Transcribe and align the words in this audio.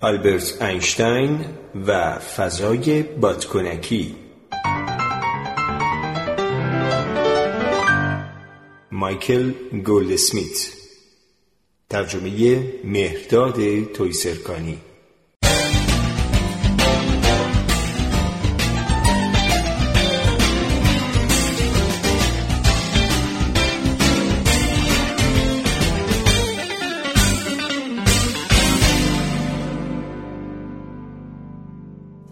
آلبرت 0.00 0.62
اینشتین 0.62 1.44
و 1.86 2.18
فضای 2.18 3.02
بادکنکی. 3.02 4.16
مایکل 8.92 9.52
گولدسمیت. 9.84 10.72
ترجمه 11.90 12.62
مهرداد 12.84 13.84
تویسرکانی. 13.84 14.78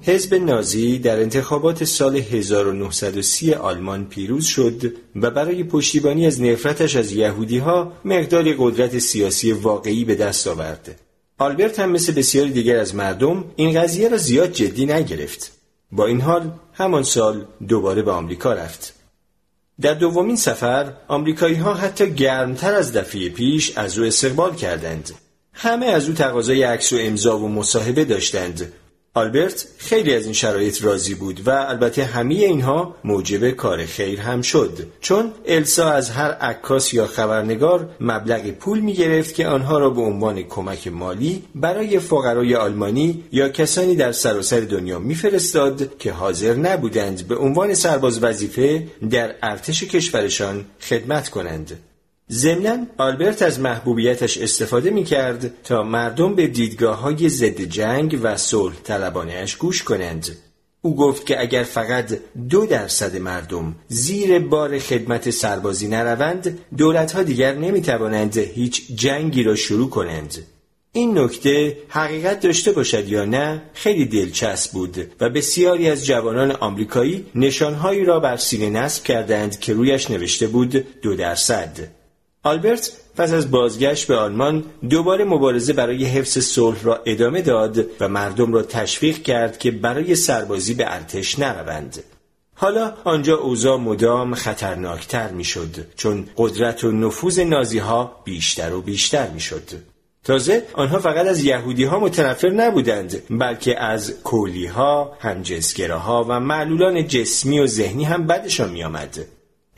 حزب 0.07 0.35
نازی 0.35 0.99
در 0.99 1.21
انتخابات 1.21 1.85
سال 1.85 2.17
1930 2.17 3.55
آلمان 3.55 4.05
پیروز 4.05 4.47
شد 4.47 4.93
و 5.17 5.31
برای 5.31 5.65
پشتیبانی 5.65 6.27
از 6.27 6.41
نفرتش 6.41 6.97
از 6.97 7.13
یهودی 7.13 7.59
ها 7.59 7.93
مقداری 8.05 8.55
قدرت 8.59 8.99
سیاسی 8.99 9.53
واقعی 9.53 10.05
به 10.05 10.15
دست 10.15 10.47
آورد. 10.47 11.01
آلبرت 11.39 11.81
هم 11.81 11.91
مثل 11.91 12.13
بسیاری 12.13 12.51
دیگر 12.51 12.77
از 12.77 12.95
مردم 12.95 13.45
این 13.57 13.81
قضیه 13.81 14.09
را 14.09 14.17
زیاد 14.17 14.53
جدی 14.53 14.87
نگرفت. 14.87 15.53
با 15.93 16.07
این 16.07 16.21
حال 16.21 16.51
همان 16.73 17.03
سال 17.03 17.45
دوباره 17.69 18.03
به 18.03 18.11
آمریکا 18.11 18.53
رفت. 18.53 18.95
در 19.81 19.95
دومین 19.95 20.37
سفر 20.37 20.93
آمریکایی 21.09 21.55
ها 21.55 21.75
حتی 21.75 22.11
گرمتر 22.11 22.75
از 22.75 22.93
دفعه 22.93 23.29
پیش 23.29 23.79
از 23.79 23.99
او 23.99 24.05
استقبال 24.05 24.55
کردند. 24.55 25.11
همه 25.53 25.87
از 25.87 26.09
او 26.09 26.15
تقاضای 26.15 26.63
عکس 26.63 26.93
و 26.93 26.97
امضا 27.01 27.39
و 27.39 27.49
مصاحبه 27.49 28.05
داشتند 28.05 28.73
آلبرت 29.17 29.67
خیلی 29.79 30.15
از 30.15 30.25
این 30.25 30.33
شرایط 30.33 30.85
راضی 30.85 31.15
بود 31.15 31.49
و 31.49 31.51
البته 31.51 32.05
همه 32.05 32.35
اینها 32.35 32.95
موجب 33.05 33.51
کار 33.51 33.85
خیر 33.87 34.21
هم 34.21 34.43
شد. 34.43 34.87
چون 35.01 35.33
السا 35.47 35.91
از 35.91 36.11
هر 36.11 36.31
عکاس 36.31 36.95
یا 36.95 37.07
خبرنگار 37.07 37.89
مبلغ 38.01 38.51
پول 38.51 38.81
می 38.81 38.93
گرفت 38.93 39.35
که 39.35 39.47
آنها 39.47 39.79
را 39.79 39.91
به 39.91 40.01
عنوان 40.01 40.43
کمک 40.43 40.89
مالی 40.89 41.43
برای 41.55 41.99
فقرای 41.99 42.55
آلمانی 42.55 43.25
یا 43.33 43.49
کسانی 43.49 43.97
در 43.97 44.13
سراسر 44.13 44.61
دنیا 44.61 44.99
میفرستاد 44.99 45.99
که 45.99 46.13
حاضر 46.13 46.55
نبودند 46.55 47.29
به 47.29 47.37
عنوان 47.37 47.75
سرباز 47.75 48.23
وظیفه 48.23 48.87
در 49.11 49.35
ارتش 49.43 49.85
کشورشان 49.85 50.65
خدمت 50.81 51.29
کنند. 51.29 51.86
ضمنا 52.33 52.87
آلبرت 52.99 53.43
از 53.43 53.61
محبوبیتش 53.61 54.39
استفاده 54.39 54.91
می 54.91 55.05
کرد 55.05 55.63
تا 55.65 55.83
مردم 55.83 56.35
به 56.35 56.47
دیدگاه 56.47 56.99
های 56.99 57.29
ضد 57.29 57.61
جنگ 57.61 58.19
و 58.23 58.37
صلح 58.37 58.75
طلبانش 58.85 59.57
گوش 59.57 59.83
کنند. 59.83 60.37
او 60.83 60.97
گفت 60.97 61.27
که 61.27 61.41
اگر 61.41 61.63
فقط 61.63 62.19
دو 62.49 62.67
درصد 62.67 63.17
مردم 63.17 63.77
زیر 63.89 64.39
بار 64.39 64.79
خدمت 64.79 65.31
سربازی 65.31 65.89
نروند 65.89 66.59
ها 67.15 67.23
دیگر 67.23 67.55
نمی 67.55 67.83
توانند 67.83 68.37
هیچ 68.37 68.83
جنگی 68.95 69.43
را 69.43 69.55
شروع 69.55 69.91
کنند. 69.91 70.39
این 70.93 71.19
نکته 71.19 71.77
حقیقت 71.89 72.41
داشته 72.41 72.73
باشد 72.73 73.09
یا 73.09 73.25
نه 73.25 73.63
خیلی 73.75 74.05
دلچسب 74.05 74.73
بود 74.73 75.13
و 75.21 75.31
بسیاری 75.31 75.91
از 75.91 76.07
جوانان 76.07 76.51
آمریکایی 76.51 77.27
نشانهایی 77.35 78.05
را 78.05 78.21
بر 78.21 78.37
سینه 78.37 78.71
نصب 78.71 79.05
کردند 79.05 79.61
که 79.61 79.73
رویش 79.73 80.11
نوشته 80.11 80.47
بود 80.47 81.01
دو 81.03 81.17
درصد 81.17 81.89
آلبرت 82.47 82.93
پس 83.17 83.33
از 83.33 83.51
بازگشت 83.51 84.07
به 84.07 84.17
آلمان 84.17 84.65
دوباره 84.91 85.25
مبارزه 85.25 85.73
برای 85.73 86.05
حفظ 86.05 86.39
صلح 86.39 86.83
را 86.83 87.01
ادامه 87.07 87.43
داد 87.43 87.87
و 88.01 88.09
مردم 88.09 88.53
را 88.53 88.63
تشویق 88.63 89.23
کرد 89.23 89.59
که 89.59 89.71
برای 89.71 90.15
سربازی 90.15 90.75
به 90.75 90.95
ارتش 90.95 91.39
نروند. 91.39 92.03
حالا 92.55 92.95
آنجا 93.05 93.37
اوضاع 93.37 93.79
مدام 93.79 94.35
خطرناکتر 94.35 95.31
می‌شد 95.31 95.87
چون 95.97 96.27
قدرت 96.37 96.85
و 96.85 96.93
نفوذ 96.93 97.39
نازی 97.39 97.79
ها 97.79 98.23
بیشتر 98.25 98.75
و 98.75 98.81
بیشتر 98.81 99.31
می‌شد. 99.31 99.71
تازه 100.25 100.63
آنها 100.73 100.99
فقط 100.99 101.27
از 101.27 101.45
یهودی 101.45 101.85
ها 101.85 102.01
متنفر 102.01 102.49
نبودند 102.49 103.23
بلکه 103.31 103.81
از 103.81 104.23
کولی 104.25 104.67
ها، 104.67 105.17
همجنسگراها 105.21 106.27
و 106.29 106.41
معلولان 106.41 107.07
جسمی 107.07 107.61
و 107.61 107.67
ذهنی 107.67 108.05
هم 108.05 108.27
بدشان 108.27 108.71
می 108.71 108.85
آمد. 108.85 109.19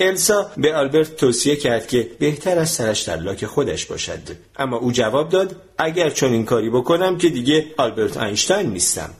السا 0.00 0.50
به 0.56 0.74
آلبرت 0.74 1.16
توصیه 1.16 1.56
کرد 1.56 1.86
که 1.86 2.10
بهتر 2.18 2.58
از 2.58 2.70
سرش 2.70 3.02
در 3.02 3.16
لاک 3.16 3.46
خودش 3.46 3.86
باشد. 3.86 4.18
اما 4.56 4.76
او 4.76 4.92
جواب 4.92 5.28
داد 5.28 5.56
اگر 5.78 6.10
چون 6.10 6.32
این 6.32 6.44
کاری 6.44 6.70
بکنم 6.70 7.18
که 7.18 7.28
دیگه 7.28 7.66
آلبرت 7.76 8.16
اینشتین 8.16 8.70
نیستم. 8.70 9.10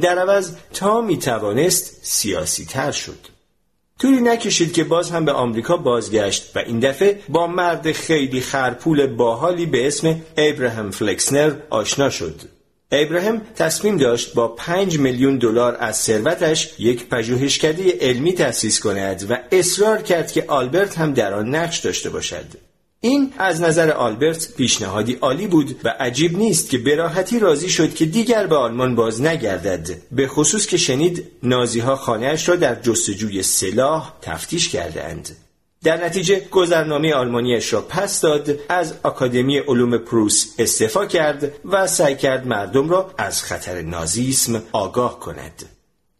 در 0.00 0.18
عوض 0.18 0.52
تا 0.74 1.00
می 1.00 1.18
توانست 1.18 1.98
سیاسی 2.02 2.64
تر 2.64 2.92
شد. 2.92 3.18
طوری 3.98 4.20
نکشید 4.20 4.72
که 4.72 4.84
باز 4.84 5.10
هم 5.10 5.24
به 5.24 5.32
آمریکا 5.32 5.76
بازگشت 5.76 6.56
و 6.56 6.58
این 6.58 6.80
دفعه 6.80 7.22
با 7.28 7.46
مرد 7.46 7.92
خیلی 7.92 8.40
خرپول 8.40 9.06
باحالی 9.06 9.66
به 9.66 9.86
اسم 9.86 10.20
ابراهام 10.36 10.90
فلکسنر 10.90 11.52
آشنا 11.70 12.10
شد. 12.10 12.40
ابراهیم 12.96 13.40
تصمیم 13.56 13.96
داشت 13.96 14.34
با 14.34 14.48
پنج 14.48 14.98
میلیون 14.98 15.38
دلار 15.38 15.76
از 15.80 15.96
ثروتش 15.96 16.74
یک 16.78 17.08
پژوهشکده 17.08 17.98
علمی 18.00 18.32
تأسیس 18.32 18.80
کند 18.80 19.26
و 19.30 19.38
اصرار 19.52 20.02
کرد 20.02 20.32
که 20.32 20.44
آلبرت 20.48 20.98
هم 20.98 21.14
در 21.14 21.34
آن 21.34 21.54
نقش 21.54 21.78
داشته 21.78 22.10
باشد. 22.10 22.46
این 23.00 23.32
از 23.38 23.60
نظر 23.60 23.90
آلبرت 23.90 24.48
پیشنهادی 24.56 25.14
عالی 25.20 25.46
بود 25.46 25.80
و 25.84 25.94
عجیب 26.00 26.38
نیست 26.38 26.70
که 26.70 26.78
براحتی 26.78 27.38
راضی 27.38 27.68
شد 27.68 27.94
که 27.94 28.04
دیگر 28.04 28.46
به 28.46 28.56
آلمان 28.56 28.94
باز 28.94 29.22
نگردد 29.22 29.88
به 30.12 30.28
خصوص 30.28 30.66
که 30.66 30.76
شنید 30.76 31.26
نازی 31.42 31.80
ها 31.80 31.96
خانهاش 31.96 32.48
را 32.48 32.56
در 32.56 32.74
جستجوی 32.74 33.42
سلاح 33.42 34.14
تفتیش 34.22 34.68
کردند. 34.68 35.36
در 35.84 36.04
نتیجه 36.04 36.40
گذرنامه 36.50 37.14
آلمانیش 37.14 37.72
را 37.72 37.80
پس 37.80 38.20
داد 38.20 38.58
از 38.68 38.94
آکادمی 39.02 39.58
علوم 39.58 39.98
پروس 39.98 40.54
استعفا 40.58 41.06
کرد 41.06 41.52
و 41.64 41.86
سعی 41.86 42.16
کرد 42.16 42.46
مردم 42.46 42.90
را 42.90 43.14
از 43.18 43.42
خطر 43.42 43.82
نازیسم 43.82 44.62
آگاه 44.72 45.20
کند. 45.20 45.62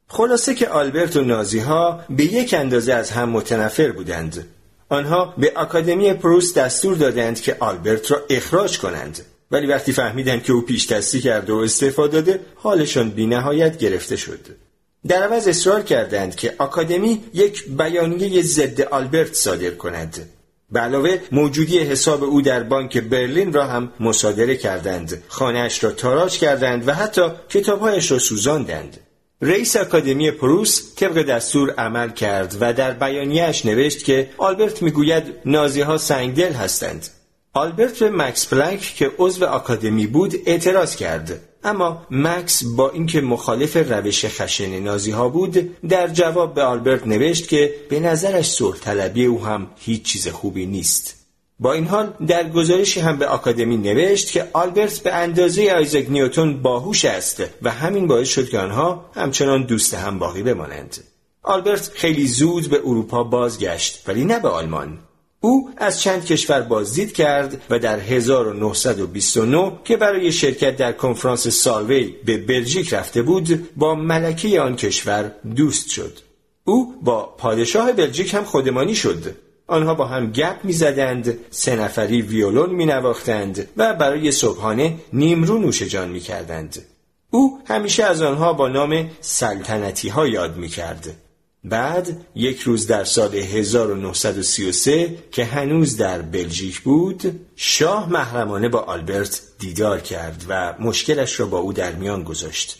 خلاصه 0.08 0.54
که 0.54 0.68
آلبرت 0.68 1.16
و 1.16 1.20
نازی 1.20 1.58
ها 1.58 2.00
به 2.10 2.24
یک 2.24 2.54
اندازه 2.54 2.92
از 2.92 3.10
هم 3.10 3.28
متنفر 3.28 3.92
بودند. 3.92 4.46
آنها 4.88 5.34
به 5.38 5.52
آکادمی 5.56 6.14
پروس 6.14 6.54
دستور 6.54 6.96
دادند 6.96 7.40
که 7.40 7.56
آلبرت 7.60 8.10
را 8.10 8.22
اخراج 8.30 8.78
کنند. 8.78 9.20
ولی 9.50 9.66
وقتی 9.66 9.92
فهمیدند 9.92 10.42
که 10.42 10.52
او 10.52 10.60
پیش 10.60 10.92
دستی 10.92 11.20
کرده 11.20 11.52
و 11.52 11.56
استعفا 11.56 12.06
داده 12.06 12.40
حالشان 12.54 13.10
بینهایت 13.10 13.78
گرفته 13.78 14.16
شد. 14.16 14.69
در 15.08 15.22
عوض 15.22 15.48
اصرار 15.48 15.82
کردند 15.82 16.36
که 16.36 16.54
آکادمی 16.58 17.24
یک 17.34 17.68
بیانیه 17.68 18.42
ضد 18.42 18.80
آلبرت 18.80 19.34
صادر 19.34 19.70
کند. 19.70 20.28
به 20.70 20.80
علاوه 20.80 21.18
موجودی 21.32 21.78
حساب 21.78 22.24
او 22.24 22.42
در 22.42 22.62
بانک 22.62 22.98
برلین 22.98 23.52
را 23.52 23.66
هم 23.66 23.92
مصادره 24.00 24.56
کردند. 24.56 25.22
خانهاش 25.28 25.84
را 25.84 25.90
تاراج 25.90 26.38
کردند 26.38 26.88
و 26.88 26.94
حتی 26.94 27.22
کتابهایش 27.48 28.10
را 28.10 28.18
سوزاندند. 28.18 29.00
رئیس 29.42 29.76
آکادمی 29.76 30.30
پروس 30.30 30.94
طبق 30.96 31.22
دستور 31.22 31.70
عمل 31.70 32.10
کرد 32.10 32.56
و 32.60 32.72
در 32.72 32.90
بیانیهش 32.90 33.66
نوشت 33.66 34.04
که 34.04 34.30
آلبرت 34.38 34.82
می‌گوید 34.82 35.24
نازی 35.44 35.80
ها 35.80 35.98
سنگدل 35.98 36.52
هستند. 36.52 37.08
آلبرت 37.52 37.98
به 37.98 38.10
مکس 38.10 38.46
پلانک 38.46 38.80
که 38.80 39.10
عضو 39.18 39.44
آکادمی 39.44 40.06
بود 40.06 40.34
اعتراض 40.46 40.96
کرد. 40.96 41.40
اما 41.64 42.06
مکس 42.10 42.64
با 42.64 42.90
اینکه 42.90 43.20
مخالف 43.20 43.76
روش 43.76 44.24
خشن 44.24 44.80
نازی 44.80 45.10
ها 45.10 45.28
بود 45.28 45.80
در 45.88 46.08
جواب 46.08 46.54
به 46.54 46.62
آلبرت 46.62 47.06
نوشت 47.06 47.48
که 47.48 47.74
به 47.90 48.00
نظرش 48.00 48.50
صلح 48.50 48.78
طلبی 48.78 49.24
او 49.24 49.44
هم 49.44 49.66
هیچ 49.76 50.02
چیز 50.02 50.28
خوبی 50.28 50.66
نیست. 50.66 51.16
با 51.58 51.72
این 51.72 51.86
حال 51.86 52.14
در 52.26 52.50
گزارشی 52.50 53.00
هم 53.00 53.16
به 53.16 53.26
آکادمی 53.26 53.76
نوشت 53.76 54.32
که 54.32 54.48
آلبرت 54.52 54.98
به 54.98 55.14
اندازه 55.14 55.72
آیزاک 55.72 56.10
نیوتون 56.10 56.62
باهوش 56.62 57.04
است 57.04 57.42
و 57.62 57.70
همین 57.70 58.06
باعث 58.06 58.28
شد 58.28 58.48
که 58.48 58.58
آنها 58.58 59.10
همچنان 59.14 59.62
دوست 59.62 59.94
هم 59.94 60.18
باقی 60.18 60.42
بمانند. 60.42 60.96
آلبرت 61.42 61.90
خیلی 61.94 62.26
زود 62.26 62.70
به 62.70 62.80
اروپا 62.84 63.24
بازگشت 63.24 64.08
ولی 64.08 64.24
نه 64.24 64.38
به 64.38 64.48
آلمان. 64.48 64.98
او 65.40 65.70
از 65.76 66.00
چند 66.00 66.24
کشور 66.24 66.60
بازدید 66.60 67.12
کرد 67.12 67.62
و 67.70 67.78
در 67.78 67.98
1929 67.98 69.72
که 69.84 69.96
برای 69.96 70.32
شرکت 70.32 70.76
در 70.76 70.92
کنفرانس 70.92 71.48
سالوی 71.48 72.14
به 72.24 72.38
بلژیک 72.38 72.94
رفته 72.94 73.22
بود 73.22 73.68
با 73.76 73.94
ملکه 73.94 74.60
آن 74.60 74.76
کشور 74.76 75.32
دوست 75.56 75.90
شد. 75.90 76.18
او 76.64 76.94
با 77.02 77.22
پادشاه 77.38 77.92
بلژیک 77.92 78.34
هم 78.34 78.44
خودمانی 78.44 78.94
شد. 78.94 79.36
آنها 79.66 79.94
با 79.94 80.06
هم 80.06 80.32
گپ 80.32 80.56
می‌زدند، 80.64 81.38
سه 81.50 81.76
نفری 81.76 82.22
ویولون 82.22 82.70
می 82.70 82.86
نواختند 82.86 83.68
و 83.76 83.94
برای 83.94 84.32
صبحانه 84.32 84.94
نیمرو 85.12 85.58
نوش 85.58 85.82
جان 85.82 86.08
می 86.08 86.20
کردند. 86.20 86.82
او 87.30 87.60
همیشه 87.66 88.04
از 88.04 88.22
آنها 88.22 88.52
با 88.52 88.68
نام 88.68 89.10
سلطنتی 89.20 90.08
ها 90.08 90.26
یاد 90.26 90.56
می 90.56 90.68
کرد. 90.68 91.16
بعد 91.64 92.26
یک 92.34 92.60
روز 92.60 92.86
در 92.86 93.04
سال 93.04 93.34
1933 93.34 95.18
که 95.32 95.44
هنوز 95.44 95.96
در 95.96 96.22
بلژیک 96.22 96.80
بود 96.80 97.40
شاه 97.56 98.10
محرمانه 98.10 98.68
با 98.68 98.78
آلبرت 98.78 99.42
دیدار 99.58 100.00
کرد 100.00 100.44
و 100.48 100.74
مشکلش 100.80 101.40
را 101.40 101.46
با 101.46 101.58
او 101.58 101.72
در 101.72 101.92
میان 101.92 102.22
گذاشت. 102.22 102.76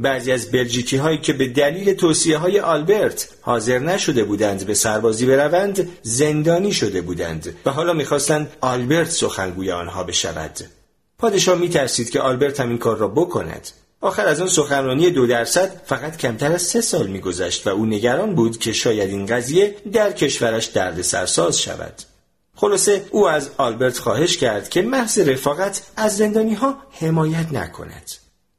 بعضی 0.00 0.32
از 0.32 0.50
بلژیکی 0.50 0.96
هایی 0.96 1.18
که 1.18 1.32
به 1.32 1.48
دلیل 1.48 1.94
توصیه 1.94 2.38
های 2.38 2.60
آلبرت 2.60 3.28
حاضر 3.40 3.78
نشده 3.78 4.24
بودند 4.24 4.66
به 4.66 4.74
سربازی 4.74 5.26
بروند 5.26 5.88
زندانی 6.02 6.72
شده 6.72 7.00
بودند 7.00 7.56
و 7.66 7.70
حالا 7.70 7.92
می‌خواستند 7.92 8.56
آلبرت 8.60 9.10
سخنگوی 9.10 9.70
آنها 9.70 10.04
بشود. 10.04 10.60
پادشاه 11.18 11.58
میترسید 11.58 12.10
که 12.10 12.20
آلبرت 12.20 12.60
هم 12.60 12.68
این 12.68 12.78
کار 12.78 12.96
را 12.96 13.08
بکند. 13.08 13.68
آخر 14.06 14.26
از 14.26 14.40
آن 14.40 14.48
سخنرانی 14.48 15.10
دو 15.10 15.26
درصد 15.26 15.80
فقط 15.84 16.16
کمتر 16.16 16.52
از 16.52 16.62
سه 16.62 16.80
سال 16.80 17.06
میگذشت 17.06 17.66
و 17.66 17.70
او 17.70 17.86
نگران 17.86 18.34
بود 18.34 18.58
که 18.58 18.72
شاید 18.72 19.10
این 19.10 19.26
قضیه 19.26 19.76
در 19.92 20.12
کشورش 20.12 20.64
درد 20.64 21.02
سرساز 21.02 21.60
شود. 21.60 21.94
خلاصه 22.54 23.06
او 23.10 23.28
از 23.28 23.50
آلبرت 23.56 23.98
خواهش 23.98 24.36
کرد 24.36 24.68
که 24.68 24.82
محض 24.82 25.18
رفاقت 25.18 25.82
از 25.96 26.16
زندانی 26.16 26.54
ها 26.54 26.78
حمایت 26.90 27.52
نکند. 27.52 28.10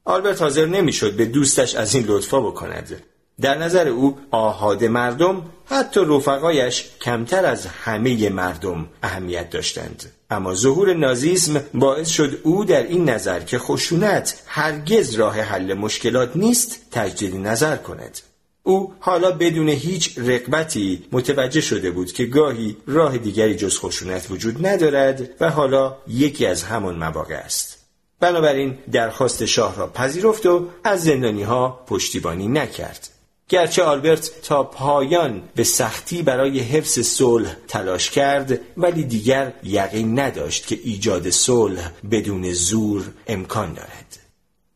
آلبرت 0.05 0.41
حاضر 0.41 0.65
نمی‌شد 0.65 1.15
به 1.15 1.25
دوستش 1.25 1.75
از 1.75 1.95
این 1.95 2.05
لطفا 2.07 2.41
بکند. 2.41 3.03
در 3.41 3.57
نظر 3.57 3.87
او 3.87 4.17
آهاد 4.31 4.83
مردم 4.83 5.45
حتی 5.65 5.99
رفقایش 5.99 6.85
کمتر 7.01 7.45
از 7.45 7.65
همه 7.65 8.29
مردم 8.29 8.87
اهمیت 9.03 9.49
داشتند. 9.49 10.11
اما 10.29 10.53
ظهور 10.53 10.93
نازیسم 10.93 11.63
باعث 11.73 12.09
شد 12.09 12.39
او 12.43 12.65
در 12.65 12.83
این 12.83 13.09
نظر 13.09 13.39
که 13.39 13.59
خشونت 13.59 14.43
هرگز 14.45 15.13
راه 15.13 15.41
حل 15.41 15.73
مشکلات 15.73 16.35
نیست 16.35 16.79
تجدید 16.91 17.35
نظر 17.35 17.77
کند. 17.77 18.19
او 18.63 18.93
حالا 18.99 19.31
بدون 19.31 19.69
هیچ 19.69 20.17
رقبتی 20.17 21.05
متوجه 21.11 21.61
شده 21.61 21.91
بود 21.91 22.11
که 22.11 22.25
گاهی 22.25 22.77
راه 22.87 23.17
دیگری 23.17 23.55
جز 23.55 23.79
خشونت 23.79 24.31
وجود 24.31 24.67
ندارد 24.67 25.29
و 25.39 25.49
حالا 25.49 25.97
یکی 26.07 26.45
از 26.45 26.63
همان 26.63 26.95
مواقع 26.95 27.35
است. 27.35 27.77
بنابراین 28.19 28.77
درخواست 28.91 29.45
شاه 29.45 29.75
را 29.75 29.87
پذیرفت 29.87 30.45
و 30.45 30.67
از 30.83 31.03
زندانی 31.03 31.43
ها 31.43 31.85
پشتیبانی 31.87 32.47
نکرد. 32.47 33.09
گرچه 33.49 33.83
آلبرت 33.83 34.31
تا 34.41 34.63
پایان 34.63 35.41
به 35.55 35.63
سختی 35.63 36.21
برای 36.21 36.59
حفظ 36.59 36.99
صلح 36.99 37.55
تلاش 37.67 38.09
کرد 38.09 38.59
ولی 38.77 39.03
دیگر 39.03 39.53
یقین 39.63 40.19
نداشت 40.19 40.67
که 40.67 40.79
ایجاد 40.83 41.29
صلح 41.29 41.91
بدون 42.11 42.53
زور 42.53 43.11
امکان 43.27 43.73
دارد. 43.73 44.19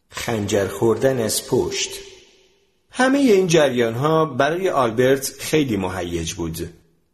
خنجر 0.10 0.68
خوردن 0.68 1.20
از 1.20 1.48
پشت. 1.48 1.90
همه 2.92 3.18
این 3.18 3.48
جریان 3.48 3.94
ها 3.94 4.26
برای 4.26 4.70
آلبرت 4.70 5.32
خیلی 5.40 5.78
مهیج 5.78 6.34
بود. 6.34 6.74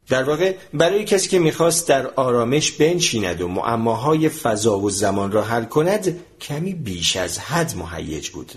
در 0.10 0.24
واقع 0.24 0.56
برای 0.74 1.06
کسی 1.06 1.30
که 1.30 1.40
می‌خواست 1.40 1.88
در 1.88 2.08
آرامش 2.08 2.72
بنشیند 2.72 3.42
و 3.42 3.48
معماهای 3.48 4.30
فضا 4.30 4.80
و 4.80 4.90
زمان 4.90 5.32
را 5.32 5.44
حل 5.44 5.66
کند 5.66 6.20
کمی 6.42 6.74
بیش 6.74 7.16
از 7.16 7.40
حد 7.40 7.74
مهیج 7.78 8.30
بود. 8.30 8.52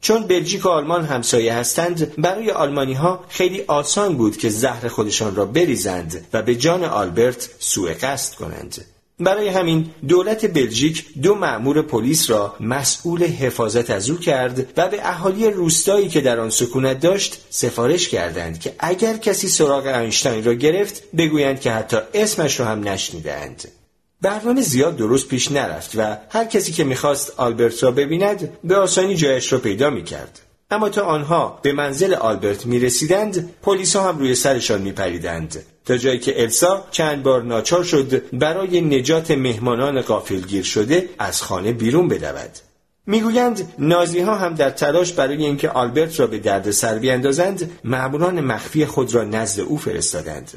چون 0.00 0.26
بلژیک 0.26 0.66
و 0.66 0.68
آلمان 0.68 1.04
همسایه 1.04 1.54
هستند 1.54 2.14
برای 2.16 2.50
آلمانی 2.50 2.94
ها 2.94 3.24
خیلی 3.28 3.62
آسان 3.66 4.16
بود 4.16 4.36
که 4.36 4.48
زهر 4.48 4.88
خودشان 4.88 5.36
را 5.36 5.44
بریزند 5.44 6.26
و 6.32 6.42
به 6.42 6.54
جان 6.54 6.84
آلبرت 6.84 7.50
سوء 7.58 7.94
قصد 8.02 8.34
کنند. 8.34 8.84
برای 9.20 9.48
همین 9.48 9.90
دولت 10.08 10.54
بلژیک 10.54 11.04
دو 11.22 11.34
مأمور 11.34 11.82
پلیس 11.82 12.30
را 12.30 12.54
مسئول 12.60 13.24
حفاظت 13.24 13.90
از 13.90 14.10
او 14.10 14.16
کرد 14.16 14.72
و 14.76 14.88
به 14.88 15.08
اهالی 15.08 15.50
روستایی 15.50 16.08
که 16.08 16.20
در 16.20 16.40
آن 16.40 16.50
سکونت 16.50 17.00
داشت 17.00 17.40
سفارش 17.50 18.08
کردند 18.08 18.60
که 18.60 18.74
اگر 18.78 19.16
کسی 19.16 19.48
سراغ 19.48 19.86
اینشتین 19.86 20.44
را 20.44 20.54
گرفت 20.54 21.02
بگویند 21.16 21.60
که 21.60 21.72
حتی 21.72 21.96
اسمش 22.14 22.60
را 22.60 22.66
هم 22.66 22.88
نشنیدند 22.88 23.68
برنامه 24.22 24.60
زیاد 24.60 24.96
درست 24.96 25.28
پیش 25.28 25.52
نرفت 25.52 25.92
و 25.96 26.16
هر 26.30 26.44
کسی 26.44 26.72
که 26.72 26.84
می‌خواست 26.84 27.32
آلبرت 27.36 27.82
را 27.82 27.90
ببیند 27.90 28.58
به 28.64 28.76
آسانی 28.76 29.16
جایش 29.16 29.52
را 29.52 29.58
پیدا 29.58 29.90
می‌کرد. 29.90 30.40
اما 30.70 30.88
تا 30.88 31.02
آنها 31.02 31.58
به 31.62 31.72
منزل 31.72 32.14
آلبرت 32.14 32.66
می 32.66 32.78
رسیدند 32.78 33.54
پلیس 33.62 33.96
هم 33.96 34.18
روی 34.18 34.34
سرشان 34.34 34.82
می 34.82 34.92
پریدند 34.92 35.62
تا 35.84 35.96
جایی 35.96 36.18
که 36.18 36.42
السا 36.42 36.84
چند 36.90 37.22
بار 37.22 37.42
ناچار 37.42 37.84
شد 37.84 38.38
برای 38.38 38.80
نجات 38.80 39.30
مهمانان 39.30 40.00
غافلگیر 40.00 40.64
شده 40.64 41.08
از 41.18 41.42
خانه 41.42 41.72
بیرون 41.72 42.08
بدود. 42.08 42.50
می‌گویند 43.06 43.72
نازی 43.78 44.20
ها 44.20 44.34
هم 44.34 44.54
در 44.54 44.70
تلاش 44.70 45.12
برای 45.12 45.44
اینکه 45.44 45.68
آلبرت 45.70 46.20
را 46.20 46.26
به 46.26 46.38
درد 46.38 46.70
سر 46.70 46.98
بیندازند 46.98 47.70
معموران 47.84 48.40
مخفی 48.40 48.86
خود 48.86 49.14
را 49.14 49.24
نزد 49.24 49.60
او 49.60 49.78
فرستادند. 49.78 50.50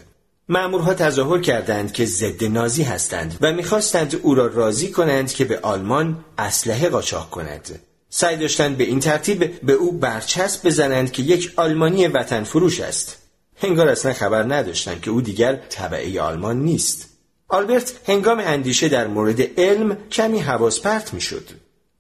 مأمورها 0.50 0.94
تظاهر 0.94 1.42
کردند 1.42 1.94
که 1.94 2.06
ضد 2.06 2.44
نازی 2.44 2.84
هستند 2.84 3.38
و 3.42 3.54
می‌خواستند 3.54 4.20
او 4.24 4.36
را 4.36 4.48
راضی 4.48 4.92
کنند 4.92 5.34
که 5.34 5.46
به 5.46 5.60
آلمان 5.60 6.26
اسلحه 6.38 6.90
قاچاق 6.90 7.30
کند. 7.30 7.80
سعی 8.10 8.38
داشتند 8.38 8.78
به 8.78 8.84
این 8.84 9.00
ترتیب 9.00 9.62
به 9.62 9.74
او 9.74 9.92
برچسب 9.92 10.68
بزنند 10.68 11.12
که 11.12 11.24
یک 11.24 11.54
آلمانی 11.56 12.08
وطن 12.08 12.44
فروش 12.44 12.80
است. 12.80 13.18
هنگار 13.58 13.88
اصلا 13.88 14.14
خبر 14.14 14.44
نداشتند 14.44 15.02
که 15.02 15.12
او 15.12 15.22
دیگر 15.22 15.56
طبعه 15.56 16.22
آلمان 16.22 16.60
نیست. 16.60 17.10
آلبرت 17.48 17.94
هنگام 18.08 18.40
اندیشه 18.40 18.90
در 18.90 19.08
مورد 19.08 19.60
علم 19.60 19.98
کمی 20.12 20.40
حواس 20.40 20.80
پرت 20.80 21.14
می‌شد. 21.14 21.50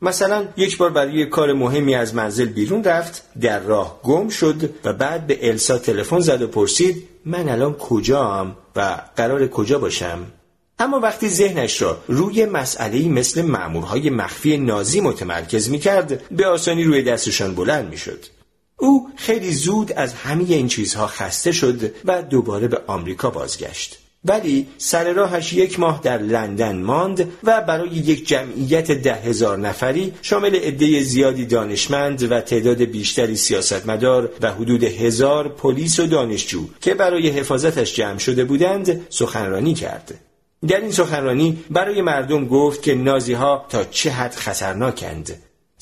مثلا 0.02 0.48
یک 0.58 0.78
بار 0.78 0.90
برای 0.90 1.26
کار 1.26 1.54
مهمی 1.54 1.96
از 1.96 2.16
منزل 2.16 2.46
بیرون 2.46 2.84
رفت 2.84 3.24
در 3.42 3.60
راه 3.60 4.02
گم 4.04 4.30
شد 4.30 4.70
و 4.84 4.94
بعد 4.94 5.28
به 5.28 5.50
السا 5.50 5.78
تلفن 5.78 6.20
زد 6.20 6.42
و 6.42 6.48
پرسید 6.48 7.13
من 7.26 7.50
الان 7.50 7.74
کجام 7.74 8.56
و 8.76 9.02
قرار 9.16 9.48
کجا 9.48 9.80
باشم 9.80 10.26
اما 10.80 11.00
وقتی 11.00 11.30
ذهنش 11.30 11.82
را 11.82 11.98
روی 12.08 12.46
مسئله 12.46 13.08
مثل 13.08 13.42
مأمورهای 13.42 14.10
مخفی 14.10 14.58
نازی 14.58 15.02
متمرکز 15.02 15.70
می 15.70 15.80
کرد 15.80 16.28
به 16.30 16.48
آسانی 16.48 16.84
روی 16.84 17.04
دستشان 17.04 17.56
بلند 17.56 17.90
می 17.90 17.98
شد. 17.98 18.26
او 18.78 19.10
خیلی 19.16 19.54
زود 19.54 19.92
از 19.92 20.14
همه 20.14 20.44
این 20.44 20.68
چیزها 20.68 21.08
خسته 21.08 21.52
شد 21.52 21.96
و 22.06 22.22
دوباره 22.22 22.68
به 22.68 22.82
آمریکا 22.88 23.30
بازگشت. 23.30 24.00
ولی 24.26 24.68
سر 24.78 25.14
راهش 25.14 25.54
یک 25.54 25.80
ماه 25.80 26.00
در 26.04 26.18
لندن 26.18 26.82
ماند 26.82 27.32
و 27.44 27.62
برای 27.62 27.90
یک 27.90 28.28
جمعیت 28.28 28.92
ده 28.92 29.14
هزار 29.14 29.58
نفری 29.58 30.14
شامل 30.22 30.56
عده 30.56 31.04
زیادی 31.04 31.46
دانشمند 31.46 32.32
و 32.32 32.42
تعداد 32.42 32.82
بیشتری 32.82 33.36
سیاستمدار 33.36 34.30
و 34.42 34.52
حدود 34.52 34.84
هزار 34.84 35.50
پلیس 35.50 36.00
و 36.00 36.08
دانشجو 36.08 36.68
که 36.82 36.94
برای 36.94 37.30
حفاظتش 37.30 37.96
جمع 37.96 38.18
شده 38.18 38.44
بودند 38.44 39.02
سخنرانی 39.10 39.74
کرد. 39.74 40.20
در 40.68 40.82
این 40.82 40.92
سخنرانی 40.92 41.64
برای 41.70 42.02
مردم 42.02 42.48
گفت 42.48 42.82
که 42.82 42.96
نازی 42.96 43.34
ها 43.34 43.66
تا 43.70 43.84
چه 43.84 44.12
حد 44.12 44.36
خطرناکند 44.36 45.32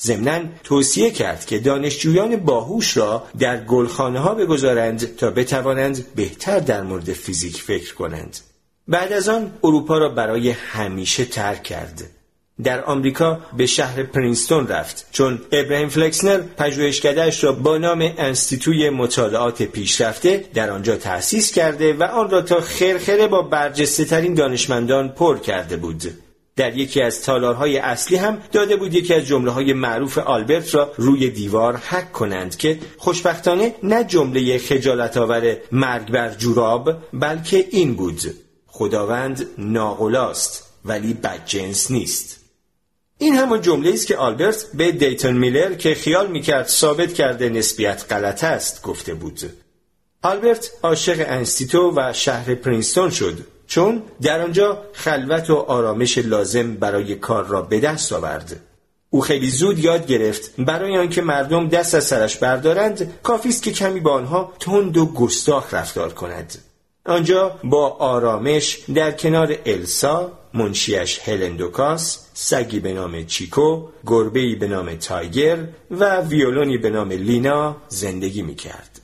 ضمنا 0.02 0.40
توصیه 0.64 1.10
کرد 1.10 1.46
که 1.46 1.58
دانشجویان 1.58 2.36
باهوش 2.36 2.96
را 2.96 3.26
در 3.38 3.64
گلخانه 3.64 4.18
ها 4.18 4.34
بگذارند 4.34 5.16
تا 5.16 5.30
بتوانند 5.30 6.14
بهتر 6.14 6.58
در 6.58 6.82
مورد 6.82 7.12
فیزیک 7.12 7.62
فکر 7.62 7.94
کنند. 7.94 8.38
بعد 8.88 9.12
از 9.12 9.28
آن 9.28 9.52
اروپا 9.64 9.98
را 9.98 10.08
برای 10.08 10.50
همیشه 10.50 11.24
ترک 11.24 11.62
کرد. 11.62 12.02
در 12.62 12.84
آمریکا 12.84 13.40
به 13.56 13.66
شهر 13.66 14.02
پرینستون 14.02 14.68
رفت 14.68 15.06
چون 15.12 15.40
ابراهیم 15.52 15.88
فلکسنر 15.88 16.38
پژوهشکدهاش 16.38 17.44
را 17.44 17.52
با 17.52 17.78
نام 17.78 18.12
انستیتوی 18.18 18.90
مطالعات 18.90 19.62
پیشرفته 19.62 20.44
در 20.54 20.70
آنجا 20.70 20.96
تأسیس 20.96 21.52
کرده 21.52 21.92
و 21.92 22.02
آن 22.02 22.30
را 22.30 22.42
تا 22.42 22.60
خرخره 22.60 23.26
با 23.26 23.42
برجسته 23.42 24.04
ترین 24.04 24.34
دانشمندان 24.34 25.08
پر 25.08 25.38
کرده 25.38 25.76
بود. 25.76 26.02
در 26.56 26.76
یکی 26.76 27.02
از 27.02 27.22
تالارهای 27.22 27.78
اصلی 27.78 28.16
هم 28.16 28.38
داده 28.52 28.76
بود 28.76 28.94
یکی 28.94 29.14
از 29.14 29.26
جمله 29.26 29.50
های 29.50 29.72
معروف 29.72 30.18
آلبرت 30.18 30.74
را 30.74 30.92
روی 30.96 31.30
دیوار 31.30 31.76
حک 31.76 32.12
کنند 32.12 32.56
که 32.56 32.78
خوشبختانه 32.98 33.74
نه 33.82 34.04
جمله 34.04 34.58
خجالت 34.58 35.16
آور 35.16 35.56
مرگ 35.72 36.10
بر 36.10 36.34
جوراب 36.34 36.96
بلکه 37.12 37.66
این 37.70 37.94
بود 37.94 38.20
خداوند 38.66 39.46
ناقلاست 39.58 40.66
ولی 40.84 41.14
بدجنس 41.14 41.90
نیست. 41.90 42.40
این 43.18 43.34
همون 43.34 43.60
جمله 43.60 43.92
است 43.92 44.06
که 44.06 44.16
آلبرت 44.16 44.66
به 44.74 44.92
دیتون 44.92 45.36
میلر 45.36 45.74
که 45.74 45.94
خیال 45.94 46.30
می‌کرد 46.30 46.66
ثابت 46.66 47.14
کرده 47.14 47.48
نسبیت 47.48 48.04
غلط 48.10 48.44
است 48.44 48.82
گفته 48.82 49.14
بود. 49.14 49.40
آلبرت 50.22 50.70
عاشق 50.82 51.24
انستیتو 51.28 51.92
و 51.96 52.12
شهر 52.12 52.54
پرینستون 52.54 53.10
شد. 53.10 53.46
چون 53.72 54.02
در 54.22 54.40
آنجا 54.40 54.82
خلوت 54.92 55.50
و 55.50 55.54
آرامش 55.54 56.18
لازم 56.18 56.74
برای 56.74 57.14
کار 57.14 57.46
را 57.46 57.62
به 57.62 57.80
دست 57.80 58.12
آورد. 58.12 58.60
او 59.10 59.20
خیلی 59.20 59.50
زود 59.50 59.78
یاد 59.78 60.06
گرفت 60.06 60.60
برای 60.60 60.96
آنکه 60.98 61.22
مردم 61.22 61.68
دست 61.68 61.94
از 61.94 62.04
سرش 62.04 62.36
بردارند 62.36 63.20
کافی 63.22 63.48
است 63.48 63.62
که 63.62 63.72
کمی 63.72 64.00
با 64.00 64.12
آنها 64.12 64.52
تند 64.60 64.96
و 64.96 65.06
گستاخ 65.06 65.74
رفتار 65.74 66.12
کند. 66.12 66.58
آنجا 67.06 67.60
با 67.64 67.88
آرامش 67.88 68.78
در 68.94 69.12
کنار 69.12 69.56
السا 69.66 70.32
منشیش 70.54 71.20
هلندوکاس 71.24 72.18
سگی 72.34 72.80
به 72.80 72.92
نام 72.92 73.24
چیکو 73.24 73.88
گربهی 74.06 74.54
به 74.54 74.68
نام 74.68 74.94
تایگر 74.94 75.58
و 75.90 76.20
ویولونی 76.20 76.78
به 76.78 76.90
نام 76.90 77.08
لینا 77.12 77.76
زندگی 77.88 78.42
می 78.42 78.54
کرد. 78.54 79.00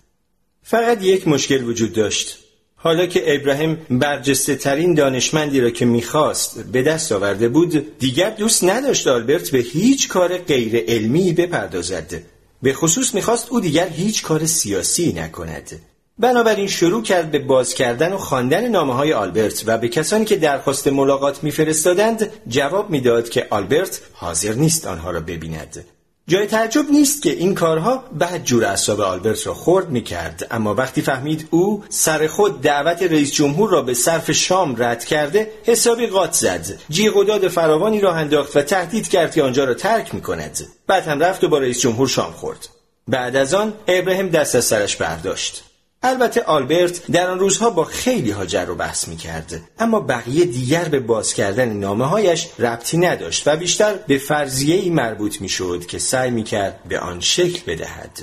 فقط 0.63 1.03
یک 1.03 1.29
مشکل 1.29 1.65
وجود 1.65 1.93
داشت. 1.93 2.48
حالا 2.81 3.07
که 3.07 3.35
ابراهیم 3.35 3.87
برجسته 3.91 4.55
ترین 4.55 4.95
دانشمندی 4.95 5.61
را 5.61 5.71
که 5.71 5.85
می‌خواست 5.85 6.61
به 6.63 6.83
دست 6.83 7.13
آورده 7.13 7.49
بود 7.49 7.99
دیگر 7.99 8.31
دوست 8.31 8.65
نداشت 8.65 9.07
آلبرت 9.07 9.51
به 9.51 9.59
هیچ 9.59 10.09
کار 10.09 10.39
غیر 10.39 10.85
علمی 10.89 11.33
بپردازد. 11.33 12.23
به 12.63 12.73
خصوص 12.73 13.15
می‌خواست 13.15 13.47
او 13.51 13.61
دیگر 13.61 13.89
هیچ 13.89 14.23
کار 14.23 14.47
سیاسی 14.47 15.13
نکند. 15.13 15.81
بنابراین 16.19 16.67
شروع 16.67 17.03
کرد 17.03 17.31
به 17.31 17.39
باز 17.39 17.75
کردن 17.75 18.13
و 18.13 18.19
خواندن 18.19 18.69
نامه 18.69 18.95
های 18.95 19.13
آلبرت 19.13 19.65
و 19.67 19.79
به 19.79 19.89
کسانی 19.89 20.25
که 20.25 20.37
درخواست 20.37 20.89
ملاقات 20.89 21.45
میفرستادند 21.45 22.31
جواب 22.49 22.91
می‌داد 22.91 23.29
که 23.29 23.47
آلبرت 23.51 24.01
حاضر 24.13 24.53
نیست 24.53 24.87
آنها 24.87 25.11
را 25.11 25.21
ببیند. 25.21 25.85
جای 26.29 26.47
تعجب 26.47 26.91
نیست 26.91 27.23
که 27.23 27.31
این 27.31 27.55
کارها 27.55 28.05
بعد 28.13 28.45
جور 28.45 28.65
اعصاب 28.65 29.01
آلبرت 29.01 29.47
را 29.47 29.55
خرد 29.55 29.91
می 29.91 30.03
کرد 30.03 30.47
اما 30.51 30.75
وقتی 30.75 31.03
فهمید 31.03 31.49
او 31.51 31.85
سر 31.89 32.27
خود 32.27 32.61
دعوت 32.61 33.03
رئیس 33.03 33.33
جمهور 33.33 33.71
را 33.71 33.83
به 33.83 33.95
صرف 33.95 34.31
شام 34.31 34.83
رد 34.83 35.05
کرده 35.05 35.53
حسابی 35.65 36.07
قاط 36.07 36.33
زد. 36.33 36.67
جیغ 36.91 37.17
و 37.17 37.25
داد 37.25 37.49
فراوانی 37.49 38.01
را 38.01 38.15
انداخت 38.15 38.57
و 38.57 38.63
تهدید 38.63 39.09
کرد 39.09 39.35
که 39.35 39.43
آنجا 39.43 39.65
را 39.65 39.75
ترک 39.75 40.15
می 40.15 40.21
کند 40.21 40.67
بعد 40.87 41.07
هم 41.07 41.21
رفت 41.21 41.45
و 41.45 41.49
با 41.49 41.59
رئیس 41.59 41.81
جمهور 41.81 42.09
شام 42.09 42.33
خورد. 42.33 42.69
بعد 43.09 43.37
از 43.37 43.55
آن 43.55 43.73
ابراهیم 43.89 44.29
دست 44.29 44.55
از 44.55 44.65
سرش 44.65 44.97
برداشت. 44.97 45.68
البته 46.03 46.43
آلبرت 46.43 47.07
در 47.07 47.31
آن 47.31 47.39
روزها 47.39 47.71
با 47.71 47.85
خیلی 47.85 48.31
ها 48.31 48.47
جر 48.47 48.71
و 48.71 48.75
بحث 48.75 49.09
می 49.09 49.17
کرد 49.17 49.61
اما 49.79 50.01
بقیه 50.01 50.45
دیگر 50.45 50.85
به 50.85 51.01
باز 51.01 51.35
کردن 51.35 51.73
نامه 51.73 52.05
هایش 52.05 52.49
ربطی 52.59 52.99
نداشت 52.99 53.49
و 53.49 53.57
بیشتر 53.57 53.95
به 53.95 54.19
فرضیه 54.19 54.77
ای 54.77 54.91
مربوط 54.91 55.41
می 55.41 55.49
شد 55.49 55.87
که 55.87 55.99
سعی 55.99 56.31
می 56.31 56.43
کرد 56.43 56.81
به 56.89 56.99
آن 56.99 57.21
شکل 57.21 57.73
بدهد. 57.73 58.19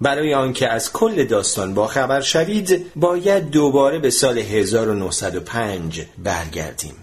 برای 0.00 0.34
آنکه 0.34 0.68
از 0.68 0.92
کل 0.92 1.24
داستان 1.24 1.74
با 1.74 1.86
خبر 1.86 2.20
شوید 2.20 2.86
باید 2.96 3.50
دوباره 3.50 3.98
به 3.98 4.10
سال 4.10 4.38
1905 4.38 6.02
برگردیم. 6.18 6.94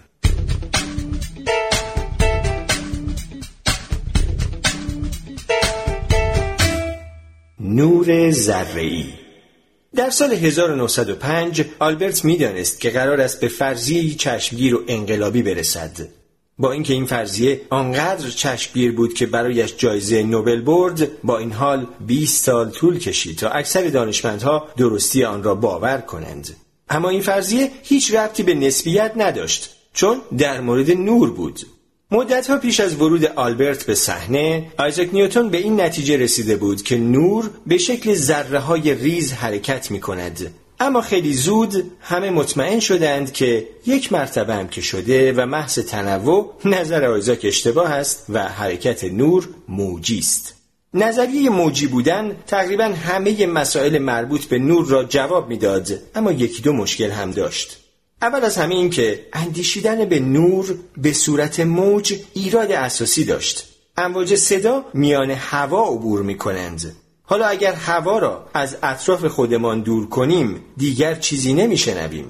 نور 7.59 8.31
ذره‌ای 8.31 9.26
در 9.97 10.09
سال 10.09 10.33
1905 10.33 11.65
آلبرت 11.79 12.25
می‌دانست 12.25 12.81
که 12.81 12.89
قرار 12.89 13.21
است 13.21 13.39
به 13.39 13.47
فرضیه 13.47 14.15
چشمگیر 14.15 14.75
و 14.75 14.83
انقلابی 14.87 15.43
برسد. 15.43 15.91
با 16.57 16.71
اینکه 16.71 16.93
این 16.93 17.05
فرضیه 17.05 17.61
آنقدر 17.69 18.29
چشمگیر 18.29 18.91
بود 18.91 19.13
که 19.13 19.25
برایش 19.25 19.73
جایزه 19.77 20.23
نوبل 20.23 20.61
برد 20.61 21.21
با 21.21 21.37
این 21.37 21.51
حال 21.51 21.87
20 22.07 22.43
سال 22.43 22.69
طول 22.69 22.99
کشید 22.99 23.37
تا 23.37 23.49
اکثر 23.49 23.87
دانشمندها 23.87 24.67
درستی 24.77 25.23
آن 25.23 25.43
را 25.43 25.55
باور 25.55 25.97
کنند. 25.97 26.55
اما 26.89 27.09
این 27.09 27.21
فرضیه 27.21 27.71
هیچ 27.83 28.13
ربطی 28.13 28.43
به 28.43 28.53
نسبیت 28.53 29.11
نداشت 29.15 29.75
چون 29.93 30.21
در 30.37 30.61
مورد 30.61 30.91
نور 30.91 31.33
بود. 31.33 31.59
مدتها 32.11 32.57
پیش 32.57 32.79
از 32.79 32.95
ورود 32.95 33.25
آلبرت 33.25 33.83
به 33.83 33.95
صحنه 33.95 34.71
آیزاک 34.77 35.09
نیوتون 35.13 35.49
به 35.49 35.57
این 35.57 35.81
نتیجه 35.81 36.17
رسیده 36.17 36.55
بود 36.55 36.81
که 36.81 36.97
نور 36.97 37.49
به 37.65 37.77
شکل 37.77 38.13
ذره 38.13 38.59
های 38.59 38.93
ریز 38.93 39.33
حرکت 39.33 39.91
می 39.91 39.99
کند 39.99 40.53
اما 40.79 41.01
خیلی 41.01 41.33
زود 41.33 41.91
همه 42.01 42.29
مطمئن 42.29 42.79
شدند 42.79 43.33
که 43.33 43.67
یک 43.85 44.13
مرتبه 44.13 44.53
هم 44.53 44.67
که 44.67 44.81
شده 44.81 45.33
و 45.33 45.45
محض 45.45 45.79
تنوع 45.79 46.53
نظر 46.65 47.05
آیزاک 47.05 47.39
اشتباه 47.43 47.91
است 47.91 48.25
و 48.29 48.43
حرکت 48.43 49.03
نور 49.03 49.49
موجی 49.67 50.19
است. 50.19 50.53
نظریه 50.93 51.49
موجی 51.49 51.87
بودن 51.87 52.35
تقریبا 52.47 52.83
همه 52.83 53.45
مسائل 53.45 53.97
مربوط 53.97 54.45
به 54.45 54.59
نور 54.59 54.87
را 54.87 55.03
جواب 55.03 55.49
می‌داد 55.49 55.99
اما 56.15 56.31
یکی 56.31 56.61
دو 56.61 56.73
مشکل 56.73 57.11
هم 57.11 57.31
داشت. 57.31 57.86
اول 58.21 58.43
از 58.43 58.57
همه 58.57 58.75
این 58.75 58.89
که 58.89 59.25
اندیشیدن 59.33 60.05
به 60.05 60.19
نور 60.19 60.75
به 60.97 61.13
صورت 61.13 61.59
موج 61.59 62.15
ایراد 62.33 62.71
اساسی 62.71 63.23
داشت. 63.23 63.67
امواج 63.97 64.35
صدا 64.35 64.85
میان 64.93 65.31
هوا 65.31 65.83
عبور 65.87 66.21
می 66.21 66.37
کنند 66.37 66.95
حالا 67.23 67.45
اگر 67.45 67.73
هوا 67.73 68.19
را 68.19 68.49
از 68.53 68.77
اطراف 68.83 69.25
خودمان 69.25 69.81
دور 69.81 70.09
کنیم 70.09 70.61
دیگر 70.77 71.15
چیزی 71.15 71.53
نمیشنویم. 71.53 72.25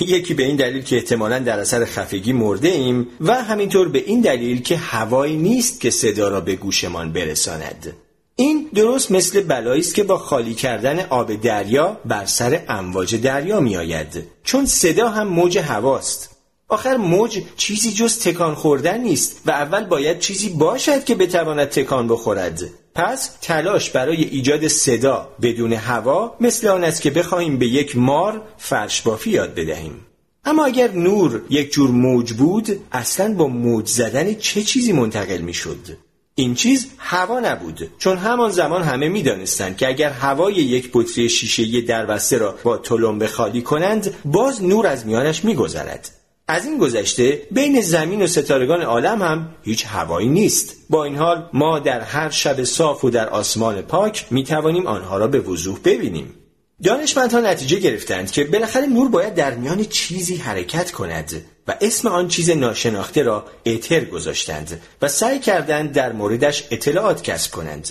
یکی 0.00 0.34
به 0.34 0.42
این 0.42 0.56
دلیل 0.56 0.82
که 0.82 0.96
احتمالا 0.96 1.38
در 1.38 1.60
اثر 1.60 1.84
خفگی 1.84 2.32
مرده 2.32 2.68
ایم 2.68 3.06
و 3.20 3.34
همینطور 3.34 3.88
به 3.88 3.98
این 3.98 4.20
دلیل 4.20 4.62
که 4.62 4.76
هوایی 4.76 5.36
نیست 5.36 5.80
که 5.80 5.90
صدا 5.90 6.28
را 6.28 6.40
به 6.40 6.56
گوشمان 6.56 7.12
برساند. 7.12 7.92
این 8.40 8.68
درست 8.74 9.10
مثل 9.10 9.40
بلایی 9.40 9.80
است 9.80 9.94
که 9.94 10.02
با 10.02 10.18
خالی 10.18 10.54
کردن 10.54 11.00
آب 11.00 11.34
دریا 11.34 12.00
بر 12.04 12.26
سر 12.26 12.64
امواج 12.68 13.16
دریا 13.16 13.60
میآید. 13.60 14.24
چون 14.44 14.66
صدا 14.66 15.08
هم 15.08 15.28
موج 15.28 15.58
هواست. 15.58 16.30
آخر 16.68 16.96
موج 16.96 17.42
چیزی 17.56 17.92
جز 17.92 18.18
تکان 18.18 18.54
خوردن 18.54 19.00
نیست 19.00 19.40
و 19.46 19.50
اول 19.50 19.84
باید 19.84 20.18
چیزی 20.18 20.48
باشد 20.48 21.04
که 21.04 21.14
بتواند 21.14 21.68
تکان 21.68 22.08
بخورد. 22.08 22.60
پس 22.94 23.30
تلاش 23.42 23.90
برای 23.90 24.24
ایجاد 24.24 24.68
صدا 24.68 25.28
بدون 25.42 25.72
هوا 25.72 26.36
مثل 26.40 26.68
آن 26.68 26.84
است 26.84 27.02
که 27.02 27.10
بخواهیم 27.10 27.58
به 27.58 27.66
یک 27.66 27.96
مار 27.96 28.42
فرش 28.58 29.02
بافی 29.02 29.30
یاد 29.30 29.54
بدهیم. 29.54 30.06
اما 30.44 30.64
اگر 30.64 30.90
نور 30.90 31.42
یک 31.50 31.72
جور 31.72 31.90
موج 31.90 32.32
بود 32.32 32.80
اصلا 32.92 33.34
با 33.34 33.46
موج 33.46 33.86
زدن 33.86 34.34
چه 34.34 34.62
چیزی 34.62 34.92
منتقل 34.92 35.38
می 35.38 35.54
شد؟ 35.54 36.07
این 36.38 36.54
چیز 36.54 36.86
هوا 36.98 37.40
نبود 37.40 37.90
چون 37.98 38.18
همان 38.18 38.50
زمان 38.50 38.82
همه 38.82 39.08
می‌دانستند 39.08 39.76
که 39.76 39.88
اگر 39.88 40.10
هوای 40.10 40.54
یک 40.54 40.90
بطری 40.94 41.28
شیشه 41.28 41.80
دربسته 41.80 42.38
را 42.38 42.54
با 42.62 42.76
تلمبه 42.76 43.26
خالی 43.26 43.62
کنند 43.62 44.14
باز 44.24 44.64
نور 44.64 44.86
از 44.86 45.06
میانش 45.06 45.44
میگذرد. 45.44 46.10
از 46.48 46.66
این 46.66 46.78
گذشته 46.78 47.42
بین 47.50 47.80
زمین 47.80 48.22
و 48.22 48.26
ستارگان 48.26 48.82
عالم 48.82 49.22
هم 49.22 49.48
هیچ 49.62 49.86
هوایی 49.86 50.28
نیست. 50.28 50.76
با 50.90 51.04
این 51.04 51.16
حال 51.16 51.48
ما 51.52 51.78
در 51.78 52.00
هر 52.00 52.30
شب 52.30 52.64
صاف 52.64 53.04
و 53.04 53.10
در 53.10 53.28
آسمان 53.28 53.82
پاک 53.82 54.26
می 54.30 54.44
توانیم 54.44 54.86
آنها 54.86 55.18
را 55.18 55.26
به 55.26 55.40
وضوح 55.40 55.78
ببینیم. 55.84 56.34
دانشمندها 56.82 57.40
نتیجه 57.40 57.78
گرفتند 57.78 58.30
که 58.30 58.44
بالاخره 58.44 58.86
نور 58.86 59.08
باید 59.08 59.34
در 59.34 59.54
میان 59.54 59.84
چیزی 59.84 60.36
حرکت 60.36 60.90
کند. 60.90 61.32
و 61.68 61.74
اسم 61.80 62.08
آن 62.08 62.28
چیز 62.28 62.50
ناشناخته 62.50 63.22
را 63.22 63.44
اتر 63.66 64.04
گذاشتند 64.04 64.80
و 65.02 65.08
سعی 65.08 65.38
کردند 65.38 65.92
در 65.92 66.12
موردش 66.12 66.64
اطلاعات 66.70 67.22
کسب 67.22 67.50
کنند. 67.50 67.88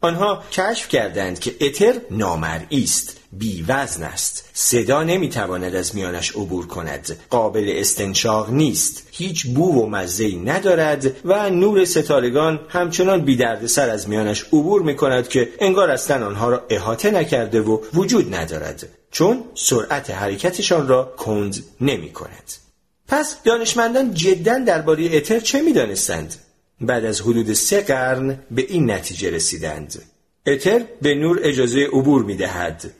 آنها 0.00 0.42
کشف 0.52 0.88
کردند 0.88 1.38
که 1.38 1.54
اتر 1.60 1.94
نامرئی 2.10 2.82
است 2.84 3.16
بی 3.32 3.64
وزن 3.68 4.02
است. 4.02 4.48
صدا 4.52 5.02
نمی‌تواند 5.02 5.74
از 5.74 5.94
میانش 5.94 6.30
عبور 6.30 6.66
کند. 6.66 7.16
قابل 7.30 7.72
استنشاق 7.76 8.50
نیست. 8.50 9.08
هیچ 9.10 9.46
بو 9.46 9.82
و 9.82 9.86
مزهی 9.86 10.36
ندارد 10.36 11.16
و 11.24 11.50
نور 11.50 11.84
ستارگان 11.84 12.60
همچنان 12.68 13.24
بی 13.24 13.38
سر 13.66 13.90
از 13.90 14.08
میانش 14.08 14.44
عبور 14.44 14.82
می 14.82 14.96
کند 14.96 15.28
که 15.28 15.48
انگار 15.58 15.90
اصلا 15.90 16.26
آنها 16.26 16.48
را 16.48 16.62
احاطه 16.70 17.10
نکرده 17.10 17.60
و 17.60 17.80
وجود 17.94 18.34
ندارد. 18.34 18.88
چون 19.10 19.44
سرعت 19.54 20.10
حرکتشان 20.10 20.88
را 20.88 21.14
کند 21.16 21.64
نمی 21.80 22.12
کند 22.12 22.59
پس 23.10 23.42
دانشمندان 23.42 24.14
جدا 24.14 24.58
درباره 24.58 25.16
اتر 25.16 25.40
چه 25.40 25.62
می‌دانستند؟ 25.62 26.34
بعد 26.80 27.04
از 27.04 27.20
حدود 27.20 27.52
سه 27.52 27.80
قرن 27.80 28.38
به 28.50 28.66
این 28.68 28.90
نتیجه 28.90 29.30
رسیدند. 29.30 30.02
اتر 30.46 30.84
به 31.02 31.14
نور 31.14 31.40
اجازه 31.42 31.80
عبور 31.92 32.22
می 32.22 32.36
دهد 32.36 32.90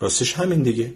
راستش 0.00 0.32
همین 0.32 0.62
دیگه. 0.62 0.92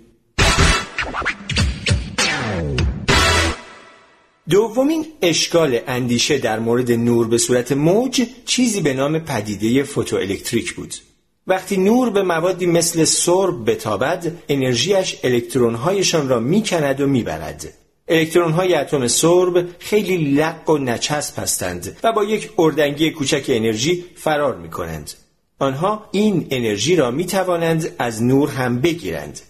دومین 4.49 5.07
اشکال 5.23 5.79
اندیشه 5.87 6.39
در 6.39 6.59
مورد 6.59 6.93
نور 6.93 7.29
به 7.29 7.39
صورت 7.39 7.73
موج 7.73 8.27
چیزی 8.47 8.81
به 8.81 8.95
نام 8.95 9.19
پدیده 9.19 9.83
فوتوالکتریک 9.83 10.75
بود. 10.75 10.95
وقتی 11.47 11.77
نور 11.77 12.11
به 12.11 12.23
موادی 12.23 12.67
مثل 12.67 13.05
سرب 13.05 13.71
بتابد 13.71 14.33
انرژیش 14.49 15.17
الکترونهایشان 15.25 16.29
را 16.29 16.41
می‌کند 16.41 17.01
و 17.01 17.07
می‌برد. 17.07 17.86
الکترون 18.09 18.53
های 18.53 18.75
اتم 18.75 19.07
سرب 19.07 19.65
خیلی 19.79 20.17
لق 20.17 20.71
و 20.71 20.79
نچسب 20.79 21.39
هستند 21.39 21.97
و 22.03 22.13
با 22.13 22.25
یک 22.25 22.51
اردنگی 22.59 23.11
کوچک 23.11 23.45
انرژی 23.49 24.05
فرار 24.17 24.57
می 24.57 24.71
کنند. 24.71 25.11
آنها 25.59 26.09
این 26.13 26.47
انرژی 26.51 26.97
را 26.97 27.11
می 27.11 27.27
توانند 27.27 27.95
از 27.99 28.23
نور 28.23 28.51
هم 28.51 28.81
بگیرند. 28.81 29.41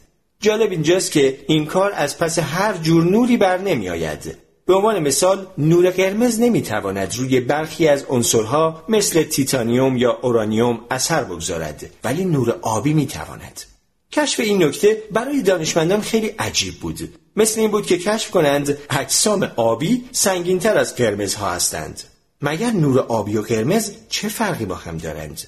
جالب 0.41 0.71
اینجاست 0.71 1.13
که 1.13 1.39
این 1.49 1.67
کار 1.67 1.93
از 1.95 2.19
پس 2.19 2.39
هر 2.39 2.77
جور 2.77 3.05
نوری 3.05 3.37
بر 3.37 3.59
نمی 3.59 3.89
آید. 3.89 4.37
به 4.67 4.75
عنوان 4.75 4.99
مثال 4.99 5.47
نور 5.59 5.91
قرمز 5.91 6.41
نمی 6.41 6.63
تواند 6.63 7.15
روی 7.17 7.41
برخی 7.41 7.89
از 7.89 8.05
عنصرها 8.05 8.85
مثل 8.89 9.23
تیتانیوم 9.23 9.97
یا 9.97 10.19
اورانیوم 10.23 10.81
اثر 10.91 11.25
بگذارد 11.25 11.91
ولی 12.05 12.25
نور 12.25 12.59
آبی 12.63 12.93
می 12.93 13.07
تواند. 13.07 13.76
کشف 14.13 14.41
این 14.41 14.63
نکته 14.63 15.03
برای 15.13 15.43
دانشمندان 15.43 16.01
خیلی 16.01 16.27
عجیب 16.27 16.75
بود. 16.75 17.15
مثل 17.37 17.61
این 17.61 17.71
بود 17.71 17.87
که 17.87 17.99
کشف 17.99 18.31
کنند 18.31 18.79
اجسام 18.91 19.53
آبی 19.57 20.05
سنگینتر 20.13 20.79
از 20.79 20.97
قرمزها 20.97 21.51
هستند. 21.51 22.03
مگر 22.43 22.71
نور 22.71 22.99
آبی 22.99 23.37
و 23.37 23.43
قرمز 23.43 23.93
چه 24.09 24.29
فرقی 24.29 24.65
با 24.65 24.75
هم 24.75 24.99
دارند؟ 24.99 25.41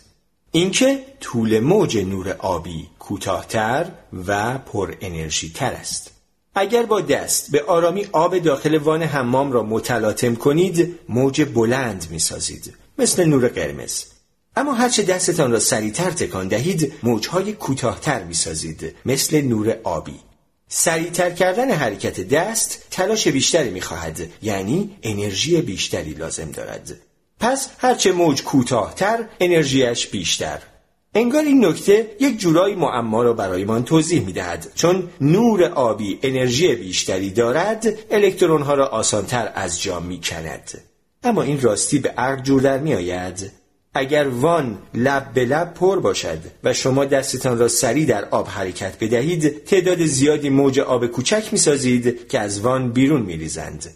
اینکه 0.53 1.05
طول 1.21 1.61
موج 1.61 1.99
نور 1.99 2.37
آبی 2.38 2.88
کوتاهتر 2.99 3.91
و 4.27 4.59
پر 4.59 4.95
انرژی 5.00 5.53
تر 5.55 5.73
است. 5.73 6.11
اگر 6.55 6.83
با 6.83 7.00
دست 7.00 7.50
به 7.50 7.62
آرامی 7.62 8.07
آب 8.12 8.38
داخل 8.38 8.79
وان 8.79 9.03
حمام 9.03 9.53
را 9.53 9.62
متلاطم 9.62 10.35
کنید 10.35 10.99
موج 11.09 11.45
بلند 11.45 12.07
می 12.11 12.19
سازید 12.19 12.75
مثل 12.99 13.25
نور 13.25 13.49
قرمز. 13.49 14.05
اما 14.59 14.75
هرچه 14.75 15.03
دستتان 15.03 15.53
را 15.53 15.59
سریعتر 15.59 16.11
تکان 16.11 16.49
دهید 16.49 16.93
موجهای 17.03 17.53
کوتاهتر 17.53 18.25
می 18.25 18.35
سازید 18.35 18.95
مثل 19.07 19.41
نور 19.41 19.77
آبی. 19.85 20.21
سریعتر 20.69 21.31
کردن 21.31 21.71
حرکت 21.71 22.21
دست 22.21 22.85
تلاش 22.91 23.29
بیشتری 23.29 23.71
می 23.71 23.81
خواهد 23.81 24.21
یعنی 24.43 24.97
انرژی 25.03 25.61
بیشتری 25.61 26.11
لازم 26.11 26.50
دارد. 26.50 26.97
پس 27.41 27.69
هرچه 27.79 28.12
موج 28.12 28.43
کوتاهتر 28.43 29.25
انرژیش 29.41 30.07
بیشتر. 30.07 30.59
انگار 31.15 31.45
این 31.45 31.65
نکته 31.65 32.11
یک 32.21 32.38
جورایی 32.38 32.75
معما 32.75 33.23
را 33.23 33.33
برایمان 33.33 33.85
توضیح 33.85 34.27
می 34.27 34.33
دهد 34.33 34.73
چون 34.75 35.09
نور 35.21 35.65
آبی 35.65 36.19
انرژی 36.23 36.75
بیشتری 36.75 37.31
دارد 37.31 37.87
الکترون 38.11 38.62
ها 38.62 38.75
را 38.75 38.87
آسانتر 38.87 39.53
از 39.55 39.83
جا 39.83 40.00
می 40.00 40.21
کند. 40.21 40.83
اما 41.23 41.43
این 41.43 41.61
راستی 41.61 41.99
به 41.99 42.09
عقل 42.09 42.43
جور 42.43 42.62
در 42.62 42.79
می 42.79 42.95
آید 42.95 43.58
اگر 43.95 44.28
وان 44.28 44.78
لب 44.95 45.35
به 45.35 45.45
لب 45.45 45.75
پر 45.75 46.00
باشد 46.00 46.38
و 46.64 46.73
شما 46.73 47.04
دستتان 47.04 47.59
را 47.59 47.68
سریع 47.68 48.07
در 48.07 48.25
آب 48.25 48.49
حرکت 48.49 48.99
بدهید 49.00 49.64
تعداد 49.64 50.04
زیادی 50.04 50.49
موج 50.49 50.78
آب 50.80 51.07
کوچک 51.07 51.49
می 51.52 51.59
سازید 51.59 52.28
که 52.28 52.40
از 52.40 52.61
وان 52.61 52.92
بیرون 52.92 53.23
می 53.23 53.37
ریزند. 53.37 53.87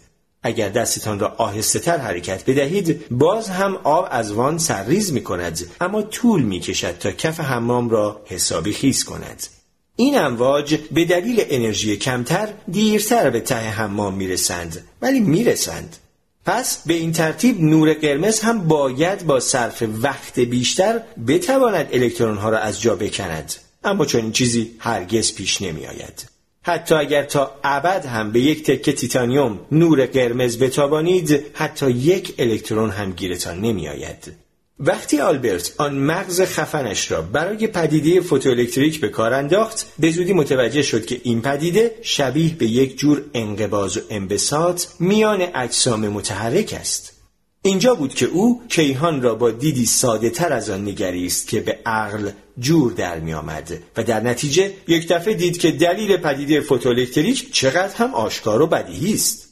اگر 0.43 0.69
دستتان 0.69 1.19
را 1.19 1.27
آهسته 1.37 1.79
تر 1.79 1.97
حرکت 1.97 2.49
بدهید 2.49 3.05
باز 3.11 3.49
هم 3.49 3.75
آب 3.83 4.07
از 4.11 4.31
وان 4.31 4.57
سرریز 4.57 5.13
می 5.13 5.23
کند 5.23 5.59
اما 5.81 6.01
طول 6.01 6.43
می 6.43 6.59
کشد 6.59 6.97
تا 6.97 7.11
کف 7.11 7.39
حمام 7.39 7.89
را 7.89 8.21
حسابی 8.25 8.73
خیز 8.73 9.03
کند 9.03 9.47
این 9.95 10.17
امواج 10.17 10.75
به 10.75 11.05
دلیل 11.05 11.43
انرژی 11.49 11.97
کمتر 11.97 12.49
دیرتر 12.71 13.29
به 13.29 13.39
ته 13.39 13.55
حمام 13.55 14.13
می 14.13 14.27
رسند 14.27 14.87
ولی 15.01 15.19
می 15.19 15.43
رسند 15.43 15.97
پس 16.45 16.83
به 16.85 16.93
این 16.93 17.11
ترتیب 17.11 17.61
نور 17.61 17.93
قرمز 17.93 18.39
هم 18.39 18.67
باید 18.67 19.25
با 19.25 19.39
صرف 19.39 19.83
وقت 20.01 20.39
بیشتر 20.39 21.01
بتواند 21.27 21.89
الکترون 21.93 22.37
ها 22.37 22.49
را 22.49 22.57
از 22.57 22.81
جا 22.81 22.95
بکند 22.95 23.53
اما 23.83 24.05
چون 24.05 24.21
این 24.21 24.31
چیزی 24.31 24.71
هرگز 24.79 25.35
پیش 25.35 25.61
نمی 25.61 25.85
آید. 25.85 26.25
حتی 26.65 26.95
اگر 26.95 27.23
تا 27.23 27.51
ابد 27.63 28.05
هم 28.05 28.31
به 28.31 28.39
یک 28.39 28.63
تکه 28.63 28.93
تیتانیوم 28.93 29.59
نور 29.71 30.05
قرمز 30.05 30.57
بتابانید 30.57 31.45
حتی 31.53 31.91
یک 31.91 32.35
الکترون 32.39 32.89
هم 32.89 33.11
گیرتان 33.11 33.61
نمی 33.61 33.89
آید. 33.89 34.42
وقتی 34.79 35.19
آلبرت 35.19 35.73
آن 35.77 35.95
مغز 35.95 36.41
خفنش 36.41 37.11
را 37.11 37.21
برای 37.21 37.67
پدیده 37.67 38.21
فوتوالکتریک 38.21 39.01
به 39.01 39.09
کار 39.09 39.33
انداخت 39.33 39.85
به 39.99 40.11
زودی 40.11 40.33
متوجه 40.33 40.81
شد 40.81 41.05
که 41.05 41.21
این 41.23 41.41
پدیده 41.41 41.95
شبیه 42.01 42.55
به 42.55 42.67
یک 42.67 42.97
جور 42.97 43.25
انقباز 43.33 43.97
و 43.97 44.01
انبساط 44.09 44.85
میان 44.99 45.47
اجسام 45.55 46.07
متحرک 46.07 46.77
است. 46.79 47.13
اینجا 47.61 47.95
بود 47.95 48.13
که 48.13 48.25
او 48.25 48.61
کیهان 48.69 49.21
را 49.21 49.35
با 49.35 49.51
دیدی 49.51 49.85
ساده 49.85 50.29
تر 50.29 50.53
از 50.53 50.69
آن 50.69 50.81
نگریست 50.81 51.47
که 51.47 51.59
به 51.59 51.79
عقل 51.85 52.31
جور 52.59 52.91
در 52.91 53.19
می 53.19 53.33
آمد 53.33 53.79
و 53.97 54.03
در 54.03 54.19
نتیجه 54.19 54.73
یک 54.87 55.07
دفعه 55.07 55.33
دید 55.33 55.57
که 55.57 55.71
دلیل 55.71 56.17
پدیده 56.17 56.61
فوتوالکتریک 56.61 57.51
چقدر 57.51 57.95
هم 57.95 58.13
آشکار 58.13 58.61
و 58.61 58.67
بدیهی 58.67 59.13
است. 59.13 59.49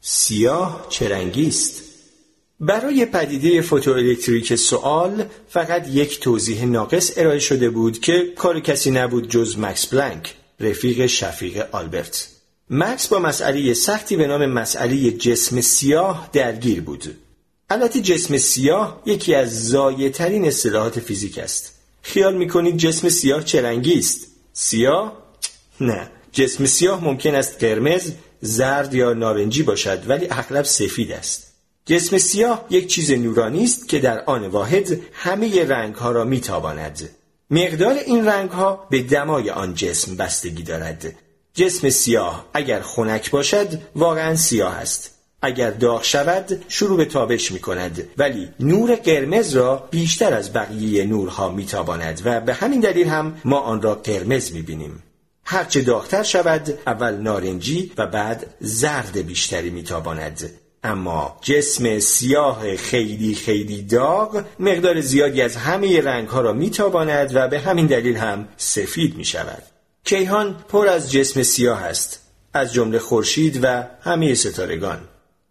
سیاه 0.00 0.86
چرنگی 0.90 1.48
است. 1.48 1.82
برای 2.60 3.06
پدیده 3.06 3.60
فوتوالکتریک 3.60 4.54
سوال 4.54 5.24
فقط 5.48 5.88
یک 5.88 6.20
توضیح 6.20 6.64
ناقص 6.64 7.12
ارائه 7.16 7.38
شده 7.38 7.70
بود 7.70 8.00
که 8.00 8.32
کار 8.36 8.60
کسی 8.60 8.90
نبود 8.90 9.30
جز 9.30 9.58
مکس 9.58 9.86
بلنک 9.86 10.34
رفیق 10.60 11.06
شفیق 11.06 11.64
آلبرت. 11.72 12.28
مکس 12.70 13.08
با 13.08 13.18
مسئله 13.18 13.74
سختی 13.74 14.16
به 14.16 14.26
نام 14.26 14.46
مسئله 14.46 15.10
جسم 15.10 15.60
سیاه 15.60 16.30
درگیر 16.32 16.80
بود. 16.80 17.16
البته 17.70 18.00
جسم 18.00 18.38
سیاه 18.38 19.02
یکی 19.06 19.34
از 19.34 19.68
زایه 19.68 20.10
ترین 20.10 20.44
اصطلاحات 20.44 21.00
فیزیک 21.00 21.38
است. 21.38 21.74
خیال 22.02 22.36
می‌کنید 22.36 22.76
جسم 22.76 23.08
سیاه 23.08 23.44
چه 23.44 23.62
رنگی 23.62 23.98
است؟ 23.98 24.26
سیاه؟ 24.52 25.18
نه. 25.80 26.10
جسم 26.32 26.66
سیاه 26.66 27.04
ممکن 27.04 27.34
است 27.34 27.64
قرمز 27.64 28.12
زرد 28.40 28.94
یا 28.94 29.12
نارنجی 29.12 29.62
باشد 29.62 30.02
ولی 30.06 30.26
اغلب 30.30 30.64
سفید 30.64 31.12
است. 31.12 31.53
جسم 31.86 32.18
سیاه 32.18 32.66
یک 32.70 32.86
چیز 32.86 33.10
نورانی 33.10 33.64
است 33.64 33.88
که 33.88 33.98
در 33.98 34.24
آن 34.24 34.46
واحد 34.46 35.00
همه 35.12 35.64
رنگ 35.64 35.94
ها 35.94 36.10
را 36.10 36.24
میتاباند 36.24 37.10
مقدار 37.50 37.94
این 37.94 38.26
رنگ 38.26 38.50
ها 38.50 38.86
به 38.90 39.02
دمای 39.02 39.50
آن 39.50 39.74
جسم 39.74 40.16
بستگی 40.16 40.62
دارد. 40.62 41.14
جسم 41.54 41.90
سیاه 41.90 42.46
اگر 42.54 42.80
خنک 42.80 43.30
باشد 43.30 43.68
واقعا 43.96 44.36
سیاه 44.36 44.74
است. 44.74 45.10
اگر 45.42 45.70
داغ 45.70 46.04
شود 46.04 46.64
شروع 46.68 46.96
به 46.96 47.04
تابش 47.04 47.52
می 47.52 47.58
کند 47.58 48.08
ولی 48.18 48.48
نور 48.60 48.94
قرمز 48.94 49.56
را 49.56 49.88
بیشتر 49.90 50.34
از 50.34 50.52
بقیه 50.52 51.04
نورها 51.04 51.48
می 51.48 51.66
تاباند 51.66 52.22
و 52.24 52.40
به 52.40 52.54
همین 52.54 52.80
دلیل 52.80 53.06
هم 53.06 53.40
ما 53.44 53.60
آن 53.60 53.82
را 53.82 53.94
قرمز 53.94 54.52
می 54.52 54.62
بینیم 54.62 55.02
هرچه 55.44 55.82
داغتر 55.82 56.22
شود 56.22 56.78
اول 56.86 57.16
نارنجی 57.16 57.92
و 57.98 58.06
بعد 58.06 58.54
زرد 58.60 59.26
بیشتری 59.26 59.70
می 59.70 59.82
تاباند 59.82 60.50
اما 60.84 61.36
جسم 61.42 61.98
سیاه 61.98 62.76
خیلی 62.76 63.34
خیلی 63.34 63.82
داغ 63.82 64.44
مقدار 64.58 65.00
زیادی 65.00 65.42
از 65.42 65.56
همه 65.56 66.00
رنگ 66.00 66.28
ها 66.28 66.40
را 66.40 66.52
می 66.52 66.70
تاباند 66.70 67.30
و 67.34 67.48
به 67.48 67.58
همین 67.58 67.86
دلیل 67.86 68.16
هم 68.16 68.48
سفید 68.56 69.16
می 69.16 69.24
شود 69.24 69.62
کیهان 70.04 70.56
پر 70.68 70.88
از 70.88 71.12
جسم 71.12 71.42
سیاه 71.42 71.82
است 71.82 72.20
از 72.54 72.72
جمله 72.72 72.98
خورشید 72.98 73.60
و 73.62 73.84
همه 74.02 74.34
ستارگان. 74.34 75.00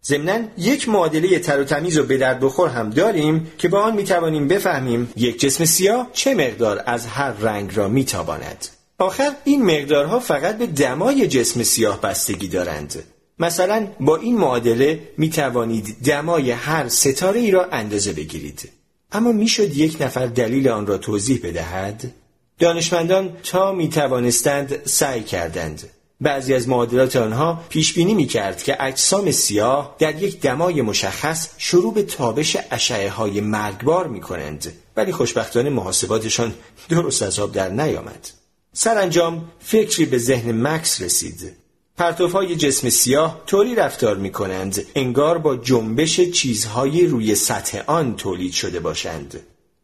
ضمنا 0.06 0.39
یک 0.58 0.89
معادله 0.89 1.39
تر 1.39 1.62
و 1.62 1.63
تمیز 1.63 1.98
و 1.98 2.04
به 2.04 2.17
بخور 2.17 2.69
هم 2.69 2.89
داریم 2.89 3.52
که 3.58 3.67
با 3.67 3.82
آن 3.82 3.96
می‌توانیم 3.96 4.48
بفهمیم 4.48 5.13
یک 5.15 5.39
جسم 5.39 5.65
سیاه 5.65 6.10
چه 6.13 6.36
مقدار 6.36 6.84
از 6.86 7.08
هر 7.08 7.32
رنگ 7.32 7.72
را 7.76 7.88
میتاباند. 7.88 8.67
آخر 8.98 9.32
این 9.43 9.65
مقدارها 9.65 10.19
فقط 10.19 10.58
به 10.58 10.67
دمای 10.67 11.28
جسم 11.28 11.63
سیاه 11.63 12.02
بستگی 12.02 12.48
دارند. 12.48 13.04
مثلا 13.39 13.88
با 14.00 14.15
این 14.17 14.38
معادله 14.38 15.00
می 15.17 15.30
توانید 15.30 15.98
دمای 16.06 16.52
هر 16.52 16.88
ستاره 16.88 17.39
ای 17.39 17.52
را 17.52 17.65
اندازه 17.65 18.13
بگیرید. 18.13 18.69
اما 19.12 19.32
می‌شد 19.32 19.78
یک 19.78 19.98
نفر 20.02 20.26
دلیل 20.26 20.69
آن 20.69 20.88
را 20.88 20.98
توضیح 20.98 21.39
بدهد؟ 21.43 22.12
دانشمندان 22.60 23.38
تا 23.43 23.72
می 23.72 23.89
توانستند 23.89 24.86
سعی 24.86 25.24
کردند. 25.24 25.89
بعضی 26.22 26.54
از 26.54 26.69
معادلات 26.69 27.15
آنها 27.15 27.63
پیش 27.69 27.93
بینی 27.93 28.13
می 28.13 28.26
کرد 28.26 28.63
که 28.63 28.84
اجسام 28.84 29.32
سیاه 29.32 29.96
در 30.00 30.24
یک 30.24 30.41
دمای 30.41 30.82
مشخص 30.82 31.50
شروع 31.58 31.93
به 31.93 32.04
تابش 32.04 32.58
اشعه 32.72 33.10
های 33.10 33.41
مرگبار 33.41 34.08
می 34.08 34.22
کنند 34.22 34.74
ولی 34.98 35.12
خوشبختانه 35.12 35.69
محاسباتشان 35.69 36.54
درست 36.89 37.24
از 37.24 37.39
آب 37.39 37.52
در 37.52 37.69
نیامد. 37.69 38.30
سرانجام 38.74 39.52
فکری 39.60 40.06
به 40.06 40.17
ذهن 40.17 40.67
مکس 40.67 41.02
رسید. 41.02 41.62
پرتوهای 41.97 42.56
جسم 42.56 42.89
سیاه 42.89 43.41
طوری 43.45 43.75
رفتار 43.75 44.17
می 44.17 44.32
کنند 44.32 44.86
انگار 44.95 45.38
با 45.38 45.56
جنبش 45.56 46.19
چیزهایی 46.21 47.08
روی 47.08 47.36
سطح 47.36 47.84
آن 47.88 48.15
تولید 48.15 48.53
شده 48.53 48.79
باشند. 48.79 49.39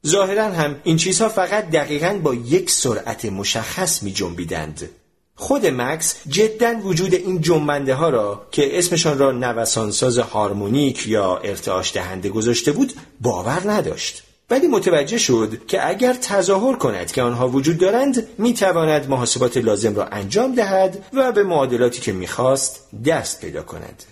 ظاهرا 0.08 0.44
هم 0.44 0.80
این 0.84 0.98
چیزها 0.98 1.30
فقط 1.30 1.70
دقیقا 1.70 2.20
با 2.24 2.34
یک 2.34 2.72
سرعت 2.72 3.26
مشخص 3.26 4.04
می 4.04 4.12
جنبیدند 4.12 4.90
خود 5.36 5.66
مکس 5.66 6.16
جدا 6.28 6.80
وجود 6.84 7.14
این 7.14 7.42
جنبنده 7.42 7.96
ها 7.96 8.10
را 8.10 8.48
که 8.52 8.78
اسمشان 8.78 9.18
را 9.18 9.32
نوسانساز 9.32 10.18
هارمونیک 10.18 11.08
یا 11.08 11.38
ارتعاش 11.38 11.94
دهنده 11.94 12.30
گذاشته 12.30 12.72
بود 12.72 12.94
باور 13.22 13.72
نداشت. 13.72 14.24
ولی 14.50 14.68
متوجه 14.68 15.18
شد 15.18 15.66
که 15.68 15.88
اگر 15.88 16.14
تظاهر 16.14 16.76
کند 16.76 17.12
که 17.12 17.22
آنها 17.22 17.50
وجود 17.50 17.78
دارند 17.78 18.28
می 18.38 18.54
تواند 18.54 19.10
محاسبات 19.10 19.58
لازم 19.58 19.96
را 19.96 20.06
انجام 20.06 20.56
دهد 20.56 21.06
و 21.14 21.32
به 21.32 21.44
معادلاتی 21.44 22.02
که 22.02 22.12
می‌خواست 22.12 22.80
دست 23.06 23.42
پیدا 23.42 23.64
کند. 23.64 24.04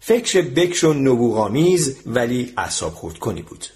فکر 0.00 0.42
بکر 0.42 0.86
و 0.86 0.94
نبوغامیز 0.94 1.96
ولی 2.06 2.52
اعصاب 2.56 2.94
خورد 2.94 3.18
کنی 3.18 3.42
بود. 3.42 3.66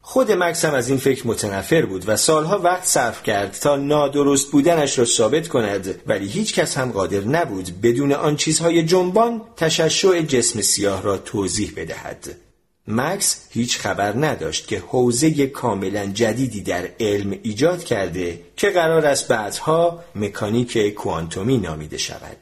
خود 0.00 0.32
مکس 0.32 0.64
هم 0.64 0.74
از 0.74 0.88
این 0.88 0.98
فکر 0.98 1.26
متنفر 1.26 1.86
بود 1.86 2.08
و 2.08 2.16
سالها 2.16 2.58
وقت 2.58 2.84
صرف 2.84 3.22
کرد 3.22 3.52
تا 3.52 3.76
نادرست 3.76 4.50
بودنش 4.50 4.98
را 4.98 5.04
ثابت 5.04 5.48
کند 5.48 6.00
ولی 6.06 6.26
هیچ 6.26 6.54
کس 6.54 6.78
هم 6.78 6.92
قادر 6.92 7.20
نبود 7.20 7.80
بدون 7.82 8.12
آن 8.12 8.36
چیزهای 8.36 8.82
جنبان 8.82 9.40
تششع 9.56 10.22
جسم 10.22 10.60
سیاه 10.60 11.02
را 11.02 11.18
توضیح 11.18 11.72
بدهد. 11.76 12.47
مکس 12.88 13.46
هیچ 13.50 13.78
خبر 13.78 14.12
نداشت 14.16 14.68
که 14.68 14.78
حوزه 14.78 15.46
کاملا 15.46 16.06
جدیدی 16.06 16.62
در 16.62 16.88
علم 17.00 17.38
ایجاد 17.42 17.84
کرده 17.84 18.40
که 18.56 18.70
قرار 18.70 19.06
است 19.06 19.28
بعدها 19.28 20.04
مکانیک 20.14 20.94
کوانتومی 20.94 21.58
نامیده 21.58 21.98
شود. 21.98 22.36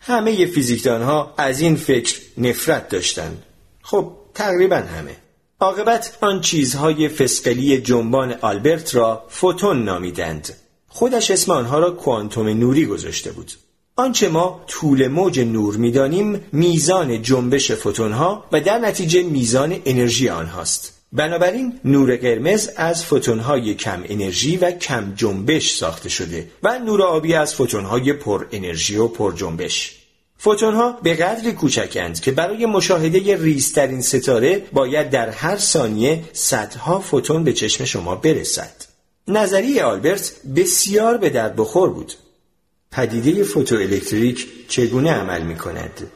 همه 0.00 0.46
فیزیکدانها 0.46 1.34
از 1.38 1.60
این 1.60 1.76
فکر 1.76 2.20
نفرت 2.38 2.88
داشتند 2.88 3.42
خب 3.82 4.12
تقریبا 4.34 4.76
همه. 4.76 5.16
عاقبت 5.60 6.18
آن 6.20 6.40
چیزهای 6.40 7.08
فسقلی 7.08 7.80
جنبان 7.80 8.32
آلبرت 8.32 8.94
را 8.94 9.24
فوتون 9.28 9.84
نامیدند. 9.84 10.56
خودش 10.88 11.30
اسم 11.30 11.52
آنها 11.52 11.78
را 11.78 11.90
کوانتوم 11.90 12.48
نوری 12.48 12.86
گذاشته 12.86 13.32
بود. 13.32 13.52
آنچه 13.96 14.28
ما 14.28 14.64
طول 14.66 15.08
موج 15.08 15.40
نور 15.40 15.76
می‌دانیم 15.76 16.40
میزان 16.52 17.22
جنبش 17.22 17.72
فوتونها 17.72 18.44
و 18.52 18.60
در 18.60 18.78
نتیجه 18.78 19.22
میزان 19.22 19.76
انرژی 19.84 20.28
آنهاست 20.28 21.00
بنابراین 21.12 21.80
نور 21.84 22.16
قرمز 22.16 22.70
از 22.76 23.04
فوتونهای 23.04 23.74
کم 23.74 24.02
انرژی 24.08 24.56
و 24.56 24.70
کم 24.70 25.12
جنبش 25.16 25.74
ساخته 25.74 26.08
شده 26.08 26.50
و 26.62 26.78
نور 26.78 27.02
آبی 27.02 27.34
از 27.34 27.54
فوتونهای 27.54 28.12
پر 28.12 28.46
انرژی 28.52 28.96
و 28.96 29.08
پر 29.08 29.32
جنبش 29.32 30.00
فوتونها 30.42 30.98
به 31.02 31.14
قدری 31.14 31.52
کوچکند 31.52 32.20
که 32.20 32.32
برای 32.32 32.66
مشاهده 32.66 33.36
ریزترین 33.36 34.02
ستاره 34.02 34.62
باید 34.72 35.10
در 35.10 35.30
هر 35.30 35.56
ثانیه 35.56 36.22
صدها 36.32 37.00
فوتون 37.00 37.44
به 37.44 37.52
چشم 37.52 37.84
شما 37.84 38.14
برسد. 38.14 38.72
نظریه 39.28 39.84
آلبرت 39.84 40.32
بسیار 40.56 41.16
به 41.16 41.30
درد 41.30 41.56
بخور 41.56 41.90
بود. 41.90 42.12
پدیده 42.92 43.44
فوتوالکتریک 43.44 44.46
چگونه 44.68 45.12
عمل 45.12 45.42
می 45.42 45.56
کند؟ 45.56 46.10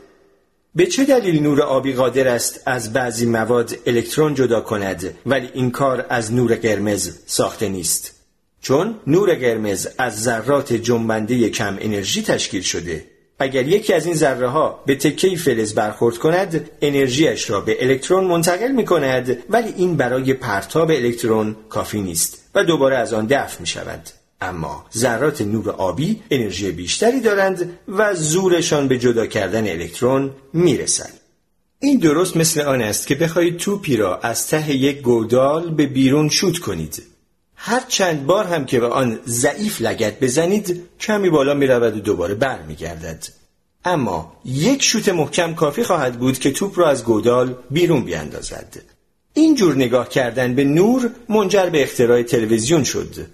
به 0.75 0.87
چه 0.87 1.05
دلیل 1.05 1.43
نور 1.43 1.63
آبی 1.63 1.93
قادر 1.93 2.29
است 2.29 2.61
از 2.67 2.93
بعضی 2.93 3.27
مواد 3.27 3.79
الکترون 3.87 4.35
جدا 4.35 4.61
کند 4.61 5.15
ولی 5.27 5.49
این 5.55 5.71
کار 5.71 6.07
از 6.09 6.33
نور 6.33 6.55
قرمز 6.55 7.19
ساخته 7.27 7.69
نیست؟ 7.69 8.13
چون 8.61 8.95
نور 9.07 9.35
قرمز 9.35 9.89
از 9.99 10.23
ذرات 10.23 10.73
جنبنده 10.73 11.51
کم 11.51 11.77
انرژی 11.81 12.23
تشکیل 12.23 12.63
شده 12.63 13.05
اگر 13.39 13.69
یکی 13.69 13.93
از 13.93 14.07
این 14.07 14.15
ذره 14.15 14.49
ها 14.49 14.83
به 14.87 14.97
تکه 14.97 15.37
فلز 15.37 15.75
برخورد 15.75 16.19
کند 16.19 16.71
انرژیش 16.83 17.51
را 17.51 17.61
به 17.61 17.85
الکترون 17.85 18.25
منتقل 18.25 18.73
می 18.73 18.85
کند 18.85 19.39
ولی 19.51 19.73
این 19.77 19.97
برای 19.97 20.35
پرتاب 20.35 20.91
الکترون 20.91 21.57
کافی 21.69 22.03
نیست 22.03 22.51
و 22.55 22.65
دوباره 22.65 22.97
از 22.97 23.13
آن 23.13 23.27
دفع 23.27 23.61
می 23.61 23.67
شود 23.67 24.03
اما 24.49 24.87
ذرات 24.97 25.43
نور 25.43 25.71
آبی 25.71 26.23
انرژی 26.31 26.73
بیشتری 26.73 27.21
دارند 27.21 27.79
و 27.89 28.15
زورشان 28.15 28.89
به 28.89 28.99
جدا 28.99 29.27
کردن 29.27 29.69
الکترون 29.69 30.31
رسند. 30.55 31.21
این 31.81 31.99
درست 31.99 32.37
مثل 32.37 32.61
آن 32.61 32.83
است 32.83 33.07
که 33.07 33.15
بخواهید 33.15 33.57
توپی 33.57 33.97
را 33.97 34.19
از 34.19 34.47
ته 34.47 34.75
یک 34.75 35.01
گودال 35.01 35.71
به 35.71 35.87
بیرون 35.87 36.29
شوت 36.29 36.59
کنید 36.59 37.03
هر 37.57 37.83
چند 37.89 38.27
بار 38.27 38.45
هم 38.45 38.65
که 38.65 38.81
به 38.81 38.89
آن 38.89 39.19
ضعیف 39.27 39.81
لگت 39.81 40.21
بزنید 40.21 40.83
کمی 41.01 41.31
بالا 41.31 41.55
می 41.55 41.67
رود 41.67 41.97
و 41.97 42.01
دوباره 42.01 42.35
بر 42.35 42.63
می 42.63 42.75
گردد. 42.75 43.25
اما 43.85 44.33
یک 44.45 44.83
شوت 44.83 45.09
محکم 45.09 45.55
کافی 45.55 45.83
خواهد 45.83 46.19
بود 46.19 46.39
که 46.39 46.51
توپ 46.51 46.79
را 46.79 46.89
از 46.89 47.05
گودال 47.05 47.55
بیرون 47.71 48.05
بیاندازد. 48.05 48.83
این 49.35 49.55
جور 49.55 49.75
نگاه 49.75 50.09
کردن 50.09 50.55
به 50.55 50.65
نور 50.65 51.11
منجر 51.29 51.67
به 51.67 51.83
اختراع 51.83 52.23
تلویزیون 52.23 52.85
شد. 52.85 53.27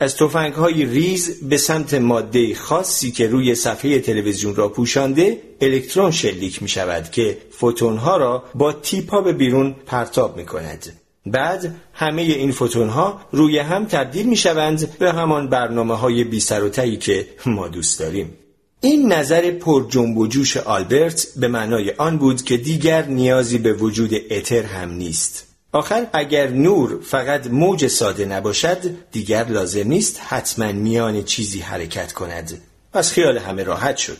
از 0.00 0.16
توفنگ 0.16 0.52
های 0.52 0.84
ریز 0.84 1.48
به 1.48 1.56
سمت 1.56 1.94
ماده 1.94 2.54
خاصی 2.54 3.10
که 3.10 3.28
روی 3.28 3.54
صفحه 3.54 3.98
تلویزیون 3.98 4.56
را 4.56 4.68
پوشانده 4.68 5.42
الکترون 5.60 6.10
شلیک 6.10 6.62
می 6.62 6.68
شود 6.68 7.10
که 7.10 7.38
فوتون 7.50 7.96
ها 7.96 8.16
را 8.16 8.44
با 8.54 8.72
تیپا 8.72 9.20
به 9.20 9.32
بیرون 9.32 9.76
پرتاب 9.86 10.36
می 10.36 10.46
کند. 10.46 10.92
بعد 11.26 11.74
همه 11.92 12.22
این 12.22 12.52
فوتون 12.52 12.88
ها 12.88 13.20
روی 13.32 13.58
هم 13.58 13.84
تبدیل 13.84 14.26
می 14.26 14.36
شوند 14.36 14.98
به 14.98 15.12
همان 15.12 15.48
برنامه 15.48 15.94
های 15.94 16.24
بی 16.24 16.40
سر 16.40 16.64
و 16.64 16.68
که 16.96 17.28
ما 17.46 17.68
دوست 17.68 18.00
داریم. 18.00 18.34
این 18.80 19.12
نظر 19.12 19.50
پر 19.50 19.86
جنب 19.88 20.18
و 20.18 20.26
جوش 20.26 20.56
آلبرت 20.56 21.26
به 21.36 21.48
معنای 21.48 21.90
آن 21.90 22.18
بود 22.18 22.42
که 22.42 22.56
دیگر 22.56 23.06
نیازی 23.06 23.58
به 23.58 23.72
وجود 23.72 24.10
اتر 24.30 24.62
هم 24.62 24.90
نیست. 24.90 25.55
آخر 25.76 26.06
اگر 26.12 26.48
نور 26.48 27.00
فقط 27.02 27.46
موج 27.46 27.86
ساده 27.86 28.24
نباشد 28.24 28.78
دیگر 29.12 29.44
لازم 29.44 29.88
نیست 29.88 30.20
حتما 30.20 30.72
میان 30.72 31.22
چیزی 31.22 31.60
حرکت 31.60 32.12
کند. 32.12 32.62
پس 32.92 33.12
خیال 33.12 33.38
همه 33.38 33.62
راحت 33.62 33.96
شد. 33.96 34.18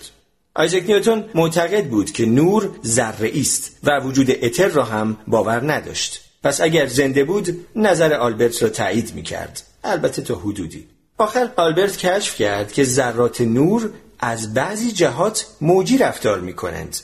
آیزک 0.54 0.82
نیوتون 0.86 1.24
معتقد 1.34 1.84
بود 1.84 2.10
که 2.10 2.26
نور 2.26 2.70
ذره 2.84 3.32
است 3.40 3.76
و 3.84 4.00
وجود 4.00 4.30
اتر 4.30 4.68
را 4.68 4.84
هم 4.84 5.16
باور 5.26 5.72
نداشت. 5.72 6.20
پس 6.42 6.60
اگر 6.60 6.86
زنده 6.86 7.24
بود 7.24 7.66
نظر 7.76 8.12
آلبرت 8.12 8.62
را 8.62 8.68
تایید 8.68 9.14
می 9.14 9.22
کرد. 9.22 9.62
البته 9.84 10.22
تا 10.22 10.34
حدودی. 10.34 10.86
آخر 11.18 11.50
آلبرت 11.56 11.96
کشف 11.96 12.36
کرد 12.36 12.72
که 12.72 12.84
ذرات 12.84 13.40
نور 13.40 13.90
از 14.18 14.54
بعضی 14.54 14.92
جهات 14.92 15.46
موجی 15.60 15.98
رفتار 15.98 16.40
می 16.40 16.52
کنند. 16.52 16.96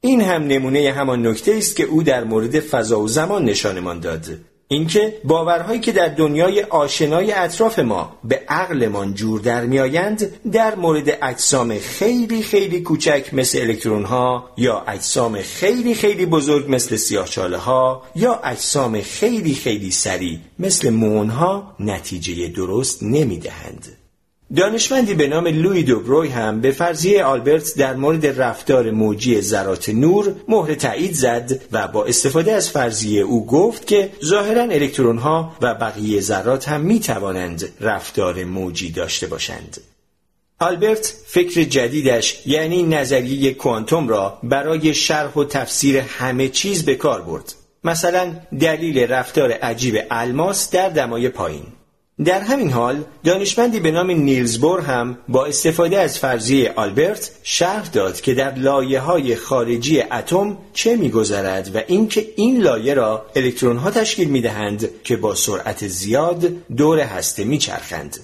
این 0.00 0.20
هم 0.20 0.42
نمونه 0.42 0.92
همان 0.92 1.26
نکته 1.26 1.54
است 1.54 1.76
که 1.76 1.84
او 1.84 2.02
در 2.02 2.24
مورد 2.24 2.60
فضا 2.60 3.00
و 3.00 3.08
زمان 3.08 3.44
نشانمان 3.44 4.00
داد. 4.00 4.26
اینکه 4.68 5.20
باورهایی 5.24 5.80
که 5.80 5.92
در 5.92 6.08
دنیای 6.08 6.62
آشنای 6.62 7.32
اطراف 7.32 7.78
ما 7.78 8.18
به 8.24 8.42
عقلمان 8.48 9.14
جور 9.14 9.40
در 9.40 9.66
میآیند 9.66 10.50
در 10.52 10.74
مورد 10.74 11.18
اجسام 11.22 11.78
خیلی 11.78 12.42
خیلی 12.42 12.80
کوچک 12.80 13.30
مثل 13.32 13.58
الکترون 13.58 14.04
ها 14.04 14.50
یا 14.56 14.84
اجسام 14.88 15.42
خیلی 15.42 15.94
خیلی 15.94 16.26
بزرگ 16.26 16.64
مثل 16.68 16.96
سیاهچاله 16.96 17.56
ها 17.56 18.02
یا 18.14 18.40
اجسام 18.44 19.00
خیلی 19.00 19.54
خیلی 19.54 19.90
سریع 19.90 20.38
مثل 20.58 20.90
مون 20.90 21.28
ها 21.28 21.76
نتیجه 21.80 22.48
درست 22.48 23.02
نمی‌دهند. 23.02 24.05
دانشمندی 24.56 25.14
به 25.14 25.26
نام 25.26 25.46
لوی 25.46 25.82
دوبروی 25.82 26.28
هم 26.28 26.60
به 26.60 26.70
فرضیه 26.70 27.24
آلبرت 27.24 27.74
در 27.76 27.94
مورد 27.94 28.42
رفتار 28.42 28.90
موجی 28.90 29.40
ذرات 29.40 29.88
نور 29.88 30.34
مهر 30.48 30.74
تایید 30.74 31.12
زد 31.12 31.60
و 31.72 31.88
با 31.88 32.04
استفاده 32.04 32.52
از 32.52 32.70
فرضیه 32.70 33.22
او 33.22 33.46
گفت 33.46 33.86
که 33.86 34.12
ظاهرا 34.24 34.62
الکترون 34.62 35.18
ها 35.18 35.56
و 35.62 35.74
بقیه 35.74 36.20
ذرات 36.20 36.68
هم 36.68 36.80
می 36.80 37.00
توانند 37.00 37.68
رفتار 37.80 38.44
موجی 38.44 38.90
داشته 38.90 39.26
باشند. 39.26 39.80
آلبرت 40.60 41.14
فکر 41.26 41.62
جدیدش 41.62 42.42
یعنی 42.46 42.82
نظریه 42.82 43.54
کوانتوم 43.54 44.08
را 44.08 44.38
برای 44.42 44.94
شرح 44.94 45.32
و 45.32 45.44
تفسیر 45.44 45.98
همه 45.98 46.48
چیز 46.48 46.84
به 46.84 46.94
کار 46.94 47.22
برد. 47.22 47.54
مثلا 47.84 48.34
دلیل 48.60 48.98
رفتار 48.98 49.52
عجیب 49.52 49.98
الماس 50.10 50.70
در 50.70 50.88
دمای 50.88 51.28
پایین 51.28 51.75
در 52.24 52.40
همین 52.40 52.70
حال 52.70 53.04
دانشمندی 53.24 53.80
به 53.80 53.90
نام 53.90 54.10
نیلز 54.10 54.58
بور 54.58 54.80
هم 54.80 55.18
با 55.28 55.46
استفاده 55.46 55.98
از 55.98 56.18
فرضیه 56.18 56.72
آلبرت 56.76 57.30
شرح 57.42 57.88
داد 57.88 58.20
که 58.20 58.34
در 58.34 58.54
لایه 58.54 59.00
های 59.00 59.36
خارجی 59.36 60.00
اتم 60.00 60.58
چه 60.72 60.96
میگذرد 60.96 61.76
و 61.76 61.80
اینکه 61.86 62.26
این 62.36 62.62
لایه 62.62 62.94
را 62.94 63.26
الکترون 63.36 63.76
ها 63.76 63.90
تشکیل 63.90 64.28
می 64.28 64.40
دهند 64.40 64.88
که 65.04 65.16
با 65.16 65.34
سرعت 65.34 65.86
زیاد 65.86 66.44
دور 66.76 66.98
هسته 66.98 67.44
میچرخند. 67.44 68.16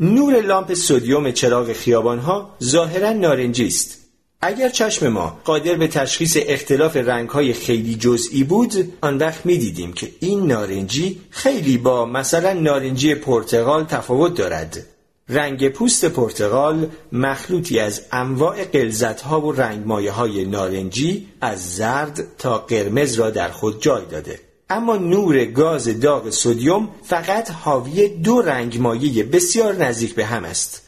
نور 0.00 0.40
لامپ 0.40 0.74
سودیوم 0.74 1.30
چراغ 1.30 1.72
خیابان 1.72 2.18
ها 2.18 2.56
ظاهرا 2.62 3.12
نارنجی 3.12 3.66
است 3.66 3.97
اگر 4.42 4.68
چشم 4.68 5.08
ما 5.08 5.40
قادر 5.44 5.74
به 5.74 5.88
تشخیص 5.88 6.36
اختلاف 6.40 6.96
رنگهای 6.96 7.52
خیلی 7.52 7.94
جزئی 7.94 8.44
بود 8.44 8.92
آن 9.00 9.18
وقت 9.18 9.46
می 9.46 9.58
دیدیم 9.58 9.92
که 9.92 10.10
این 10.20 10.46
نارنجی 10.46 11.20
خیلی 11.30 11.78
با 11.78 12.06
مثلا 12.06 12.52
نارنجی 12.52 13.14
پرتغال 13.14 13.84
تفاوت 13.84 14.34
دارد. 14.34 14.86
رنگ 15.28 15.68
پوست 15.68 16.04
پرتغال 16.04 16.86
مخلوطی 17.12 17.78
از 17.78 18.02
انواع 18.12 18.64
قلزت 18.64 19.20
ها 19.20 19.40
و 19.40 19.52
رنگ 19.52 20.08
های 20.08 20.44
نارنجی 20.44 21.28
از 21.40 21.76
زرد 21.76 22.36
تا 22.38 22.58
قرمز 22.58 23.14
را 23.14 23.30
در 23.30 23.48
خود 23.48 23.82
جای 23.82 24.04
داده. 24.10 24.40
اما 24.70 24.96
نور 24.96 25.44
گاز 25.44 26.00
داغ 26.00 26.30
سودیوم 26.30 26.88
فقط 27.02 27.50
حاوی 27.50 28.08
دو 28.08 28.40
رنگ 28.40 28.80
مایه 28.80 29.24
بسیار 29.24 29.74
نزدیک 29.74 30.14
به 30.14 30.26
هم 30.26 30.44
است. 30.44 30.82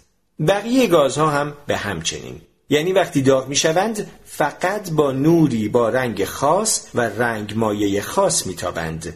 بقیه 0.49 0.87
گازها 0.87 1.31
هم 1.31 1.53
به 1.67 1.77
همچنین. 1.77 2.41
یعنی 2.71 2.93
وقتی 2.93 3.23
داغ 3.23 3.49
می 3.49 3.57
شوند 3.57 4.11
فقط 4.25 4.91
با 4.91 5.13
نوری 5.13 5.69
با 5.69 5.89
رنگ 5.89 6.25
خاص 6.25 6.87
و 6.95 7.01
رنگ 7.01 7.53
مایه 7.57 8.01
خاص 8.01 8.47
میتابند. 8.47 9.15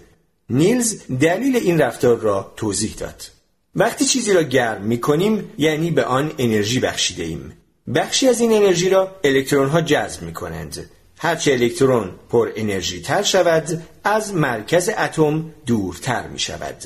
نیلز 0.51 0.97
دلیل 1.21 1.57
این 1.57 1.81
رفتار 1.81 2.17
را 2.19 2.53
توضیح 2.57 2.95
داد. 2.99 3.23
وقتی 3.75 4.05
چیزی 4.05 4.33
را 4.33 4.43
گرم 4.43 4.83
می 4.83 5.01
کنیم 5.01 5.53
یعنی 5.59 5.91
به 5.91 6.05
آن 6.05 6.33
انرژی 6.39 6.81
بخشیده 6.81 7.23
ایم. 7.23 7.53
بخشی 7.95 8.29
از 8.29 8.41
این 8.41 8.53
انرژی 8.53 8.91
را 8.91 9.17
الکترون 9.25 9.69
ها 9.69 9.81
جذب 9.81 10.23
می 10.23 10.33
کنند. 10.33 10.91
هرچه 11.19 11.53
الکترون 11.53 12.11
پر 12.31 12.51
انرژی 12.57 13.01
تر 13.01 13.23
شود 13.23 13.83
از 14.05 14.35
مرکز 14.35 14.91
اتم 14.99 15.45
دورتر 15.67 16.27
می 16.27 16.39
شود. 16.39 16.77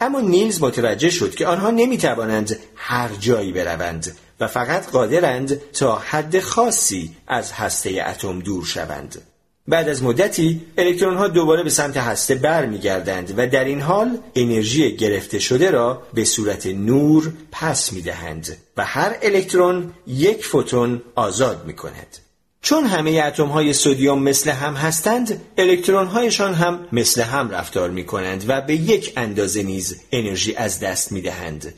اما 0.00 0.20
نیلز 0.20 0.62
متوجه 0.62 1.10
شد 1.10 1.34
که 1.34 1.46
آنها 1.46 1.70
نمی 1.70 1.98
توانند 1.98 2.58
هر 2.76 3.10
جایی 3.20 3.52
بروند 3.52 4.16
و 4.40 4.46
فقط 4.46 4.90
قادرند 4.90 5.72
تا 5.72 5.94
حد 5.94 6.40
خاصی 6.40 7.10
از 7.26 7.52
هسته 7.52 8.04
اتم 8.06 8.38
دور 8.38 8.64
شوند. 8.64 9.22
بعد 9.68 9.88
از 9.88 10.02
مدتی 10.02 10.60
الکترون 10.78 11.16
ها 11.16 11.28
دوباره 11.28 11.62
به 11.62 11.70
سمت 11.70 11.96
هسته 11.96 12.34
برمیگردند 12.34 13.34
و 13.36 13.46
در 13.46 13.64
این 13.64 13.80
حال 13.80 14.18
انرژی 14.34 14.96
گرفته 14.96 15.38
شده 15.38 15.70
را 15.70 16.02
به 16.14 16.24
صورت 16.24 16.66
نور 16.66 17.32
پس 17.52 17.92
می 17.92 18.02
دهند 18.02 18.56
و 18.76 18.84
هر 18.84 19.16
الکترون 19.22 19.92
یک 20.06 20.44
فوتون 20.44 21.02
آزاد 21.14 21.66
می 21.66 21.74
کند. 21.74 22.18
چون 22.62 22.84
همه 22.84 23.22
اتم 23.24 23.46
های 23.46 23.72
سودیوم 23.72 24.22
مثل 24.22 24.50
هم 24.50 24.74
هستند 24.74 25.40
الکترون 25.58 26.06
هایشان 26.06 26.54
هم 26.54 26.88
مثل 26.92 27.22
هم 27.22 27.50
رفتار 27.50 27.90
می 27.90 28.04
کنند 28.04 28.44
و 28.48 28.60
به 28.60 28.74
یک 28.74 29.12
اندازه 29.16 29.62
نیز 29.62 29.96
انرژی 30.12 30.54
از 30.54 30.80
دست 30.80 31.12
می 31.12 31.20
دهند. 31.20 31.74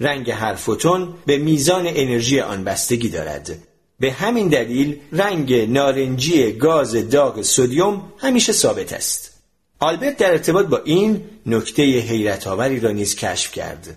رنگ 0.00 0.30
هر 0.30 0.54
فوتون 0.54 1.14
به 1.26 1.38
میزان 1.38 1.86
انرژی 1.86 2.40
آن 2.40 2.64
بستگی 2.64 3.08
دارد. 3.08 3.58
به 4.00 4.12
همین 4.12 4.48
دلیل 4.48 5.00
رنگ 5.12 5.54
نارنجی 5.54 6.52
گاز 6.52 7.10
داغ 7.10 7.42
سودیوم 7.42 8.12
همیشه 8.18 8.52
ثابت 8.52 8.92
است. 8.92 9.42
آلبرت 9.80 10.16
در 10.16 10.30
ارتباط 10.30 10.66
با 10.66 10.78
این 10.84 11.24
نکته 11.46 11.82
حیرت 11.82 12.46
آوری 12.46 12.80
را 12.80 12.90
نیز 12.90 13.16
کشف 13.16 13.52
کرد. 13.52 13.96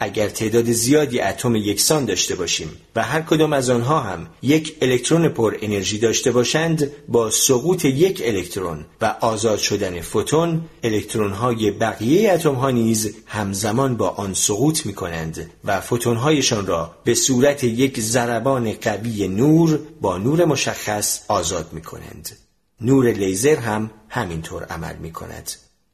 اگر 0.00 0.28
تعداد 0.28 0.72
زیادی 0.72 1.20
اتم 1.20 1.56
یکسان 1.56 2.04
داشته 2.04 2.34
باشیم 2.34 2.70
و 2.96 3.02
هر 3.02 3.22
کدام 3.22 3.52
از 3.52 3.70
آنها 3.70 4.00
هم 4.00 4.26
یک 4.42 4.76
الکترون 4.82 5.28
پر 5.28 5.56
انرژی 5.62 5.98
داشته 5.98 6.32
باشند 6.32 6.90
با 7.08 7.30
سقوط 7.30 7.84
یک 7.84 8.22
الکترون 8.24 8.84
و 9.00 9.14
آزاد 9.20 9.58
شدن 9.58 10.00
فوتون 10.00 10.62
الکترون 10.82 11.32
های 11.32 11.70
بقیه 11.70 12.32
اتم 12.32 12.54
ها 12.54 12.70
نیز 12.70 13.14
همزمان 13.26 13.96
با 13.96 14.08
آن 14.08 14.34
سقوط 14.34 14.86
می 14.86 14.94
کنند 14.94 15.50
و 15.64 15.80
فوتون 15.80 16.16
هایشان 16.16 16.66
را 16.66 16.94
به 17.04 17.14
صورت 17.14 17.64
یک 17.64 18.00
ضربان 18.00 18.72
قوی 18.72 19.28
نور 19.28 19.78
با 20.00 20.18
نور 20.18 20.44
مشخص 20.44 21.20
آزاد 21.28 21.72
می 21.72 21.82
کنند 21.82 22.36
نور 22.80 23.06
لیزر 23.10 23.56
هم 23.56 23.90
همینطور 24.08 24.64
عمل 24.64 24.96
می 24.96 25.12
کند 25.12 25.50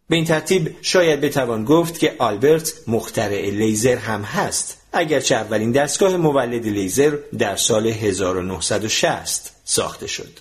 به 0.08 0.16
این 0.16 0.24
ترتیب 0.24 0.76
شاید 0.82 1.20
بتوان 1.20 1.64
گفت 1.64 1.98
که 1.98 2.14
آلبرت 2.18 2.72
مخترع 2.86 3.50
لیزر 3.50 3.96
هم 3.96 4.22
هست 4.22 4.78
اگرچه 4.92 5.34
اولین 5.34 5.72
دستگاه 5.72 6.16
مولد 6.16 6.66
لیزر 6.66 7.18
در 7.38 7.56
سال 7.56 7.86
1960 7.86 9.52
ساخته 9.64 10.06
شد 10.06 10.38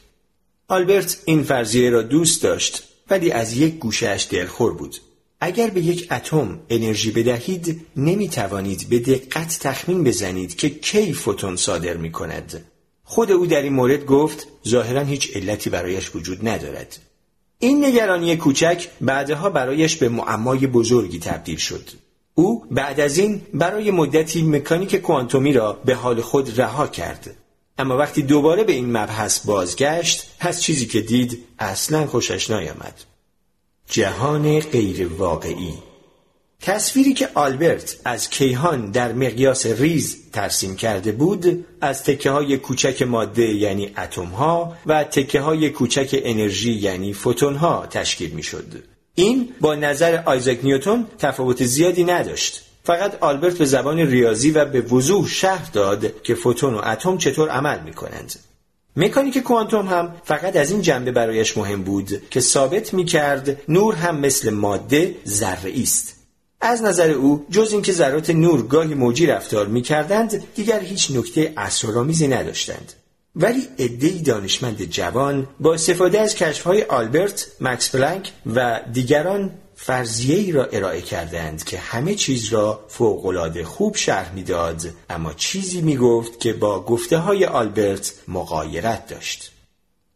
آلبرت 0.67 1.17
این 1.25 1.43
فرضیه 1.43 1.89
را 1.89 2.01
دوست 2.01 2.43
داشت 2.43 2.83
ولی 3.09 3.31
از 3.31 3.57
یک 3.57 3.73
گوشهش 3.79 4.27
دلخور 4.31 4.73
بود 4.73 4.95
اگر 5.45 5.69
به 5.69 5.81
یک 5.81 6.07
اتم 6.11 6.59
انرژی 6.69 7.11
بدهید 7.11 7.85
نمی 7.95 8.29
توانید 8.29 8.89
به 8.89 8.99
دقت 8.99 9.59
تخمین 9.59 10.03
بزنید 10.03 10.55
که 10.55 10.69
کی 10.69 11.13
فوتون 11.13 11.55
صادر 11.55 11.97
می 11.97 12.11
کند. 12.11 12.65
خود 13.03 13.31
او 13.31 13.45
در 13.45 13.61
این 13.61 13.73
مورد 13.73 14.05
گفت 14.05 14.47
ظاهرا 14.67 15.01
هیچ 15.01 15.35
علتی 15.35 15.69
برایش 15.69 16.15
وجود 16.15 16.47
ندارد. 16.47 16.99
این 17.63 17.85
نگرانی 17.85 18.37
کوچک 18.37 18.87
بعدها 19.01 19.49
برایش 19.49 19.95
به 19.95 20.09
معمای 20.09 20.67
بزرگی 20.67 21.19
تبدیل 21.19 21.57
شد. 21.57 21.89
او 22.35 22.65
بعد 22.71 22.99
از 22.99 23.17
این 23.17 23.41
برای 23.53 23.91
مدتی 23.91 24.41
مکانیک 24.41 24.95
کوانتومی 24.95 25.53
را 25.53 25.73
به 25.85 25.95
حال 25.95 26.21
خود 26.21 26.59
رها 26.59 26.87
کرد. 26.87 27.35
اما 27.77 27.97
وقتی 27.97 28.21
دوباره 28.21 28.63
به 28.63 28.73
این 28.73 28.97
مبحث 28.97 29.45
بازگشت، 29.45 30.23
از 30.39 30.63
چیزی 30.63 30.85
که 30.85 31.01
دید 31.01 31.43
اصلا 31.59 32.07
خوشش 32.07 32.49
نیامد. 32.49 33.03
جهان 33.87 34.59
غیر 34.59 35.07
واقعی 35.07 35.73
تصویری 36.65 37.13
که 37.13 37.29
آلبرت 37.33 37.97
از 38.05 38.29
کیهان 38.29 38.91
در 38.91 39.13
مقیاس 39.13 39.65
ریز 39.65 40.17
ترسیم 40.31 40.75
کرده 40.75 41.11
بود 41.11 41.65
از 41.81 42.03
تکه 42.03 42.29
های 42.29 42.57
کوچک 42.57 43.01
ماده 43.01 43.53
یعنی 43.53 43.91
اتم 43.97 44.25
ها 44.25 44.73
و 44.85 45.03
تکه 45.03 45.41
های 45.41 45.69
کوچک 45.69 46.19
انرژی 46.23 46.73
یعنی 46.73 47.13
فوتون 47.13 47.55
ها 47.55 47.87
تشکیل 47.89 48.31
می 48.31 48.43
شد. 48.43 48.83
این 49.15 49.49
با 49.61 49.75
نظر 49.75 50.23
آیزاک 50.25 50.59
نیوتون 50.63 51.07
تفاوت 51.19 51.63
زیادی 51.63 52.03
نداشت. 52.03 52.63
فقط 52.83 53.17
آلبرت 53.23 53.57
به 53.57 53.65
زبان 53.65 53.99
ریاضی 53.99 54.51
و 54.51 54.65
به 54.65 54.81
وضوح 54.81 55.27
شهر 55.27 55.69
داد 55.73 56.21
که 56.21 56.35
فوتون 56.35 56.73
و 56.73 56.81
اتم 56.85 57.17
چطور 57.17 57.49
عمل 57.49 57.79
می 57.79 57.93
کنند. 57.93 58.35
مکانیک 58.97 59.37
کوانتوم 59.37 59.87
هم 59.87 60.15
فقط 60.23 60.55
از 60.55 60.71
این 60.71 60.81
جنبه 60.81 61.11
برایش 61.11 61.57
مهم 61.57 61.83
بود 61.83 62.29
که 62.29 62.39
ثابت 62.39 62.93
می 62.93 63.05
کرد 63.05 63.61
نور 63.69 63.95
هم 63.95 64.19
مثل 64.19 64.49
ماده 64.49 65.15
ذره 65.27 65.73
است 65.81 66.12
از 66.63 66.83
نظر 66.83 67.09
او 67.09 67.45
جز 67.49 67.71
اینکه 67.71 67.91
ذرات 67.91 68.29
نور 68.29 68.67
گاهی 68.67 68.93
موجی 68.93 69.25
رفتار 69.25 69.67
می 69.67 69.81
کردند 69.81 70.43
دیگر 70.55 70.79
هیچ 70.79 71.11
نکته 71.11 71.53
اسرارآمیزی 71.57 72.27
نداشتند. 72.27 72.93
ولی 73.35 73.67
عدهای 73.79 74.21
دانشمند 74.21 74.83
جوان 74.83 75.47
با 75.59 75.73
استفاده 75.73 76.19
از 76.19 76.35
کشفهای 76.35 76.83
آلبرت، 76.83 77.47
مکس 77.61 77.95
پلانک 77.95 78.31
و 78.55 78.81
دیگران 78.93 79.51
فرضیه 79.75 80.35
ای 80.37 80.51
را 80.51 80.65
ارائه 80.65 81.01
کردند 81.01 81.63
که 81.63 81.77
همه 81.77 82.15
چیز 82.15 82.53
را 82.53 82.85
فوقالعاده 82.87 83.63
خوب 83.63 83.95
شرح 83.95 84.33
می‌داد 84.33 84.81
اما 85.09 85.33
چیزی 85.33 85.81
می 85.81 85.97
گفت 85.97 86.39
که 86.39 86.53
با 86.53 86.83
گفته 86.83 87.17
های 87.17 87.45
آلبرت 87.45 88.13
مقایرت 88.27 89.07
داشت. 89.07 89.51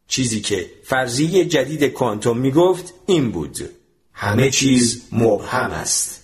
چیزی 0.08 0.40
که 0.40 0.70
فرضیه 0.84 1.44
جدید 1.44 1.84
کوانتوم 1.84 2.38
می 2.38 2.50
گفت 2.50 2.94
این 3.06 3.30
بود 3.30 3.70
همه 4.12 4.50
چیز 4.50 5.02
مبهم 5.12 5.70
است. 5.70 6.17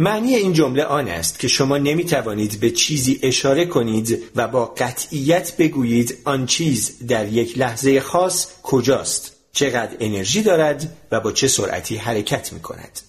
معنی 0.00 0.34
این 0.34 0.52
جمله 0.52 0.84
آن 0.84 1.08
است 1.08 1.38
که 1.38 1.48
شما 1.48 1.78
نمی 1.78 2.04
توانید 2.04 2.60
به 2.60 2.70
چیزی 2.70 3.20
اشاره 3.22 3.66
کنید 3.66 4.18
و 4.36 4.48
با 4.48 4.66
قطعیت 4.66 5.56
بگویید 5.56 6.18
آن 6.24 6.46
چیز 6.46 7.06
در 7.08 7.28
یک 7.28 7.58
لحظه 7.58 8.00
خاص 8.00 8.46
کجاست 8.62 9.36
چقدر 9.52 9.96
انرژی 10.00 10.42
دارد 10.42 10.96
و 11.12 11.20
با 11.20 11.32
چه 11.32 11.48
سرعتی 11.48 11.96
حرکت 11.96 12.52
می 12.52 12.60
کند 12.60 13.00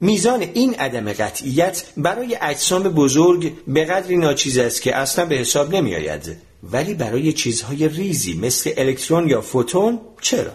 میزان 0.00 0.42
این 0.42 0.74
عدم 0.74 1.12
قطعیت 1.12 1.84
برای 1.96 2.38
اجسام 2.40 2.82
بزرگ 2.82 3.52
به 3.66 3.84
قدری 3.84 4.16
ناچیز 4.16 4.58
است 4.58 4.82
که 4.82 4.96
اصلا 4.96 5.24
به 5.24 5.34
حساب 5.34 5.74
نمی 5.74 5.94
آید 5.94 6.36
ولی 6.62 6.94
برای 6.94 7.32
چیزهای 7.32 7.88
ریزی 7.88 8.34
مثل 8.34 8.70
الکترون 8.76 9.28
یا 9.28 9.40
فوتون 9.40 10.00
چرا؟ 10.20 10.52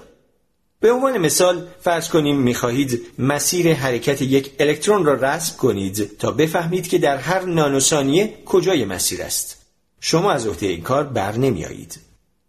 به 0.83 0.91
عنوان 0.91 1.17
مثال 1.17 1.67
فرض 1.81 2.09
کنیم 2.09 2.37
می‌خواهید 2.39 3.01
مسیر 3.19 3.73
حرکت 3.73 4.21
یک 4.21 4.51
الکترون 4.59 5.05
را 5.05 5.13
رسم 5.13 5.57
کنید 5.57 6.17
تا 6.19 6.31
بفهمید 6.31 6.87
که 6.87 6.97
در 6.97 7.17
هر 7.17 7.41
نانوسانیه 7.41 8.33
کجای 8.45 8.85
مسیر 8.85 9.21
است. 9.21 9.65
شما 9.99 10.31
از 10.31 10.47
عهده 10.47 10.65
این 10.65 10.81
کار 10.81 11.03
بر. 11.03 11.33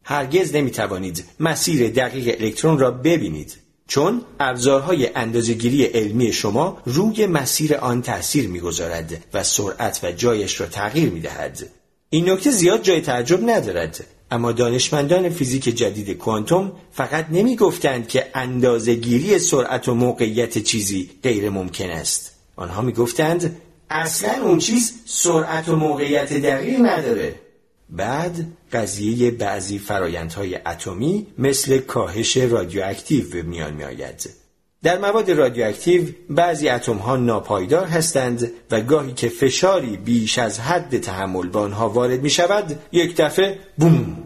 هرگز 0.02 0.54
نمی 0.54 0.70
توانید 0.70 1.24
مسیر 1.40 1.90
دقیق 1.90 2.36
الکترون 2.40 2.78
را 2.78 2.90
ببینید 2.90 3.56
چون 3.86 4.22
ابزارهای 4.40 5.14
اندازهگیری 5.14 5.84
علمی 5.84 6.32
شما 6.32 6.82
روی 6.84 7.26
مسیر 7.26 7.74
آن 7.74 8.02
تأثیر 8.02 8.48
می‌گذارد 8.48 9.24
و 9.34 9.42
سرعت 9.42 10.00
و 10.02 10.12
جایش 10.12 10.60
را 10.60 10.66
تغییر 10.66 11.10
می 11.10 11.20
دهد. 11.20 11.68
این 12.10 12.30
نکته 12.30 12.50
زیاد 12.50 12.82
جای 12.82 13.00
تعجب 13.00 13.50
ندارد 13.50 14.04
اما 14.34 14.52
دانشمندان 14.52 15.28
فیزیک 15.28 15.64
جدید 15.64 16.10
کوانتوم 16.10 16.72
فقط 16.92 17.26
نمی 17.30 17.56
گفتند 17.56 18.08
که 18.08 18.26
اندازهگیری 18.34 19.38
سرعت 19.38 19.88
و 19.88 19.94
موقعیت 19.94 20.58
چیزی 20.58 21.10
غیر 21.22 21.50
ممکن 21.50 21.90
است. 21.90 22.32
آنها 22.56 22.82
می 22.82 22.92
گفتند 22.92 23.56
اصلا 23.90 24.42
اون 24.42 24.58
چیز 24.58 24.92
سرعت 25.06 25.68
و 25.68 25.76
موقعیت 25.76 26.32
دقیق 26.32 26.80
نداره. 26.80 27.34
بعد 27.90 28.46
قضیه 28.72 29.30
بعضی 29.30 29.78
فرایندهای 29.78 30.58
اتمی 30.66 31.26
مثل 31.38 31.78
کاهش 31.78 32.36
رادیواکتیو 32.36 33.30
به 33.30 33.42
میان 33.42 33.74
می 33.74 33.84
آید. 33.84 34.30
در 34.84 34.98
مواد 34.98 35.30
رادیواکتیو 35.30 36.02
بعضی 36.30 36.68
اتم 36.68 36.96
ها 36.96 37.16
ناپایدار 37.16 37.86
هستند 37.86 38.52
و 38.70 38.80
گاهی 38.80 39.12
که 39.12 39.28
فشاری 39.28 39.96
بیش 39.96 40.38
از 40.38 40.60
حد 40.60 40.98
تحمل 40.98 41.48
به 41.48 41.58
آنها 41.58 41.88
وارد 41.88 42.22
می 42.22 42.30
شود 42.30 42.78
یک 42.92 43.16
دفعه 43.16 43.58
بوم! 43.78 44.16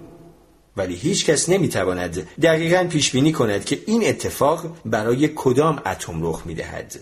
ولی 0.77 0.94
هیچ 0.94 1.27
کس 1.27 1.49
نمی 1.49 1.68
تواند 1.68 2.29
دقیقا 2.42 2.87
پیش 2.90 3.11
بینی 3.11 3.33
کند 3.33 3.64
که 3.64 3.79
این 3.87 4.09
اتفاق 4.09 4.66
برای 4.85 5.31
کدام 5.35 5.83
اتم 5.87 6.27
رخ 6.27 6.42
می 6.47 6.55
دهد. 6.55 6.97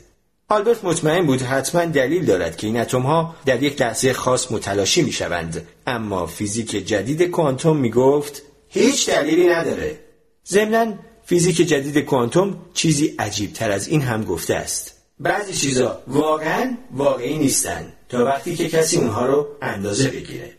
آلبرت 0.49 0.85
مطمئن 0.85 1.27
بود 1.27 1.43
حتما 1.43 1.85
دلیل 1.85 2.25
دارد 2.25 2.57
که 2.57 2.67
این 2.67 2.81
اتم 2.81 3.03
ها 3.03 3.37
در 3.47 3.63
یک 3.63 3.81
لحظه 3.81 4.13
خاص 4.13 4.53
متلاشی 4.53 5.03
می 5.03 5.13
شوند 5.13 5.67
اما 5.87 6.27
فیزیک 6.27 6.71
جدید 6.71 7.23
کوانتوم 7.23 7.77
می 7.77 7.91
گفت 7.91 8.43
هیچ 8.69 9.11
دلیلی 9.11 9.49
نداره. 9.49 9.99
ضمناً 10.49 10.95
فیزیک 11.29 11.57
جدید 11.57 11.99
کوانتوم 11.99 12.59
چیزی 12.75 13.15
عجیب 13.19 13.53
تر 13.53 13.71
از 13.71 13.89
این 13.89 14.03
هم 14.03 14.25
گفته 14.25 14.55
است. 14.55 14.93
بعضی 15.21 15.53
چیزا 15.53 16.03
واقعا 16.07 16.77
واقعی 16.91 17.39
نیستن 17.39 17.93
تا 18.09 18.25
وقتی 18.25 18.57
که 18.57 18.69
کسی 18.69 18.97
اونها 18.97 19.27
رو 19.27 19.47
اندازه 19.63 20.11
بگیره. 20.11 20.53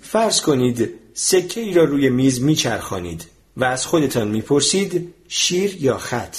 فرض 0.00 0.40
کنید 0.40 0.90
سکه 1.14 1.60
ای 1.60 1.74
را 1.74 1.84
روی 1.84 2.10
میز 2.10 2.42
میچرخانید 2.42 3.24
و 3.56 3.64
از 3.64 3.86
خودتان 3.86 4.28
می‌پرسید 4.28 5.14
شیر 5.28 5.76
یا 5.80 5.98
خط. 5.98 6.36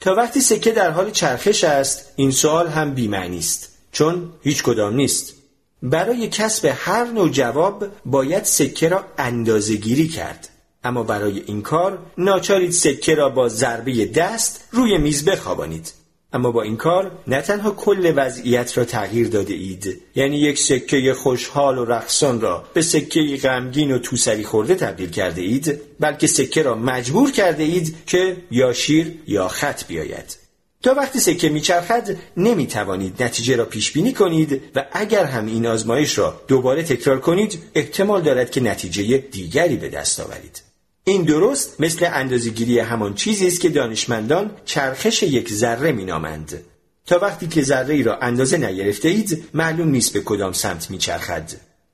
تا 0.00 0.14
وقتی 0.14 0.40
سکه 0.40 0.70
در 0.70 0.90
حال 0.90 1.10
چرخش 1.10 1.64
است 1.64 2.12
این 2.16 2.30
سوال 2.30 2.68
هم 2.68 2.94
بیمعنی 2.94 3.38
است 3.38 3.68
چون 3.92 4.32
هیچ 4.42 4.62
کدام 4.62 4.94
نیست. 4.94 5.34
برای 5.82 6.28
کسب 6.28 6.72
هر 6.76 7.04
نوع 7.04 7.28
جواب 7.28 7.86
باید 8.04 8.44
سکه 8.44 8.88
را 8.88 9.04
اندازه 9.18 9.76
گیری 9.76 10.08
کرد. 10.08 10.48
اما 10.84 11.02
برای 11.02 11.42
این 11.46 11.62
کار 11.62 11.98
ناچارید 12.18 12.70
سکه 12.70 13.14
را 13.14 13.28
با 13.28 13.48
ضربه 13.48 14.06
دست 14.06 14.68
روی 14.72 14.98
میز 14.98 15.24
بخوابانید. 15.24 15.92
اما 16.32 16.50
با 16.50 16.62
این 16.62 16.76
کار 16.76 17.10
نه 17.26 17.42
تنها 17.42 17.70
کل 17.70 18.12
وضعیت 18.16 18.78
را 18.78 18.84
تغییر 18.84 19.28
داده 19.28 19.54
اید 19.54 20.02
یعنی 20.14 20.36
یک 20.36 20.58
سکه 20.58 21.14
خوشحال 21.14 21.78
و 21.78 21.84
رقصان 21.84 22.40
را 22.40 22.64
به 22.74 22.82
سکه 22.82 23.38
غمگین 23.42 23.92
و 23.92 23.98
توسری 23.98 24.44
خورده 24.44 24.74
تبدیل 24.74 25.10
کرده 25.10 25.42
اید 25.42 25.80
بلکه 26.00 26.26
سکه 26.26 26.62
را 26.62 26.74
مجبور 26.74 27.32
کرده 27.32 27.62
اید 27.62 27.96
که 28.06 28.36
یا 28.50 28.72
شیر 28.72 29.18
یا 29.26 29.48
خط 29.48 29.86
بیاید. 29.86 30.36
تا 30.82 30.94
وقتی 30.94 31.20
سکه 31.20 31.48
میچرخد 31.48 32.16
نمی‌توانید 32.36 33.22
نتیجه 33.22 33.56
را 33.56 33.64
پیش 33.64 33.92
بینی 33.92 34.12
کنید 34.12 34.62
و 34.74 34.84
اگر 34.92 35.24
هم 35.24 35.46
این 35.46 35.66
آزمایش 35.66 36.18
را 36.18 36.40
دوباره 36.48 36.82
تکرار 36.82 37.20
کنید 37.20 37.62
احتمال 37.74 38.22
دارد 38.22 38.50
که 38.50 38.60
نتیجه 38.60 39.18
دیگری 39.18 39.76
به 39.76 39.88
دست 39.88 40.20
آورید. 40.20 40.73
این 41.06 41.22
درست 41.22 41.80
مثل 41.80 42.08
اندازهگیری 42.12 42.78
همان 42.78 43.14
چیزی 43.14 43.46
است 43.46 43.60
که 43.60 43.68
دانشمندان 43.68 44.50
چرخش 44.64 45.22
یک 45.22 45.52
ذره 45.52 45.92
مینامند. 45.92 46.64
تا 47.06 47.18
وقتی 47.18 47.46
که 47.46 47.62
ذره 47.62 47.94
ای 47.94 48.02
را 48.02 48.18
اندازه 48.18 48.56
نگرفته 48.56 49.08
اید 49.08 49.44
معلوم 49.54 49.88
نیست 49.88 50.12
به 50.12 50.20
کدام 50.20 50.52
سمت 50.52 50.90
میچرخد. 50.90 51.50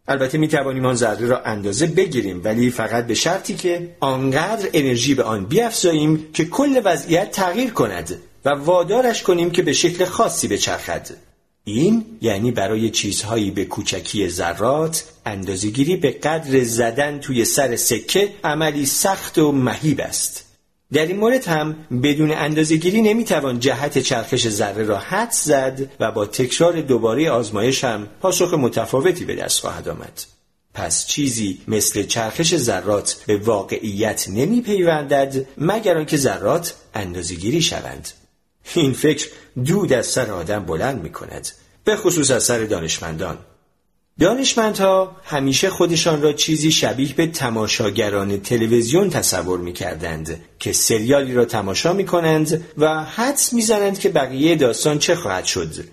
البته 0.08 0.38
می 0.38 0.48
توانیم 0.48 0.86
آن 0.86 0.94
ذره 0.94 1.26
را 1.26 1.42
اندازه 1.42 1.86
بگیریم 1.86 2.40
ولی 2.44 2.70
فقط 2.70 3.06
به 3.06 3.14
شرطی 3.14 3.54
که 3.54 3.96
آنقدر 4.00 4.68
انرژی 4.72 5.14
به 5.14 5.22
آن 5.22 5.46
بیافزاییم 5.46 6.28
که 6.32 6.44
کل 6.44 6.80
وضعیت 6.84 7.30
تغییر 7.30 7.70
کند 7.70 8.16
و 8.44 8.50
وادارش 8.50 9.22
کنیم 9.22 9.50
که 9.50 9.62
به 9.62 9.72
شکل 9.72 10.04
خاصی 10.04 10.48
بچرخد. 10.48 11.06
این 11.72 12.04
یعنی 12.20 12.50
برای 12.50 12.90
چیزهایی 12.90 13.50
به 13.50 13.64
کوچکی 13.64 14.28
ذرات 14.28 15.04
اندازگیری 15.26 15.96
به 15.96 16.10
قدر 16.10 16.64
زدن 16.64 17.18
توی 17.18 17.44
سر 17.44 17.76
سکه 17.76 18.28
عملی 18.44 18.86
سخت 18.86 19.38
و 19.38 19.52
مهیب 19.52 20.00
است. 20.00 20.44
در 20.92 21.06
این 21.06 21.16
مورد 21.16 21.48
هم 21.48 21.76
بدون 22.02 22.30
اندازگیری 22.30 23.02
نمی‌توان 23.02 23.60
جهت 23.60 23.98
چرخش 23.98 24.48
ذره 24.48 24.84
را 24.84 24.98
حد 24.98 25.30
زد 25.30 25.90
و 26.00 26.12
با 26.12 26.26
تکرار 26.26 26.80
دوباره 26.80 27.30
آزمایش 27.30 27.84
هم 27.84 28.08
پاسخ 28.20 28.54
متفاوتی 28.54 29.24
به 29.24 29.34
دست 29.34 29.60
خواهد 29.60 29.88
آمد. 29.88 30.22
پس 30.74 31.06
چیزی 31.06 31.60
مثل 31.68 32.02
چرخش 32.02 32.56
ذرات 32.56 33.16
به 33.26 33.36
واقعیت 33.36 34.28
نمی 34.28 34.60
پیوندد 34.60 35.46
مگر 35.58 35.98
آنکه 35.98 36.16
ذرات 36.16 36.74
اندازگیری 36.94 37.62
شوند. 37.62 38.08
این 38.74 38.92
فکر 38.92 39.28
دود 39.64 39.92
از 39.92 40.06
سر 40.06 40.30
آدم 40.30 40.64
بلند 40.64 41.02
می 41.02 41.12
کند 41.12 41.48
به 41.84 41.96
خصوص 41.96 42.30
از 42.30 42.44
سر 42.44 42.58
دانشمندان. 42.58 43.38
دانشمندها 44.20 45.16
همیشه 45.24 45.70
خودشان 45.70 46.22
را 46.22 46.32
چیزی 46.32 46.70
شبیه 46.70 47.14
به 47.14 47.26
تماشاگران 47.26 48.40
تلویزیون 48.40 49.10
تصور 49.10 49.60
می 49.60 49.72
کردند 49.72 50.44
که 50.58 50.72
سریالی 50.72 51.34
را 51.34 51.44
تماشا 51.44 51.92
می 51.92 52.06
کنند 52.06 52.64
و 52.78 53.04
حدس 53.04 53.52
می 53.52 53.62
زنند 53.62 53.98
که 53.98 54.08
بقیه 54.08 54.56
داستان 54.56 54.98
چه 54.98 55.14
خواهد 55.14 55.44
شد. 55.44 55.84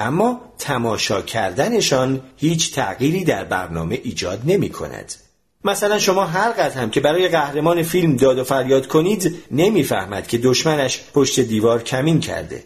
اما 0.00 0.40
تماشا 0.58 1.22
کردنشان 1.22 2.20
هیچ 2.36 2.74
تغییری 2.74 3.24
در 3.24 3.44
برنامه 3.44 4.00
ایجاد 4.04 4.42
نمی 4.44 4.68
کند 4.68 5.14
مثلا 5.64 5.98
شما 5.98 6.24
هر 6.24 6.50
قدر 6.50 6.80
هم 6.80 6.90
که 6.90 7.00
برای 7.00 7.28
قهرمان 7.28 7.82
فیلم 7.82 8.16
داد 8.16 8.38
و 8.38 8.44
فریاد 8.44 8.86
کنید 8.86 9.36
نمی‌فهمد 9.50 10.26
که 10.26 10.38
دشمنش 10.38 11.00
پشت 11.14 11.40
دیوار 11.40 11.82
کمین 11.82 12.20
کرده. 12.20 12.64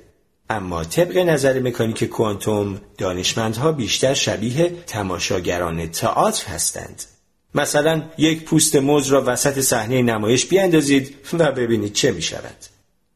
اما 0.50 0.84
طبق 0.84 1.16
نظر 1.16 1.60
مکانیک 1.60 2.04
کوانتوم 2.04 2.80
دانشمندها 2.98 3.72
بیشتر 3.72 4.14
شبیه 4.14 4.72
تماشاگران 4.86 5.90
تئاتر 5.90 6.46
هستند. 6.46 7.04
مثلا 7.54 8.02
یک 8.18 8.44
پوست 8.44 8.76
موز 8.76 9.06
را 9.06 9.24
وسط 9.26 9.60
صحنه 9.60 10.02
نمایش 10.02 10.46
بیاندازید 10.46 11.14
و 11.32 11.52
ببینید 11.52 11.92
چه 11.92 12.10
می 12.10 12.22
شود. 12.22 12.56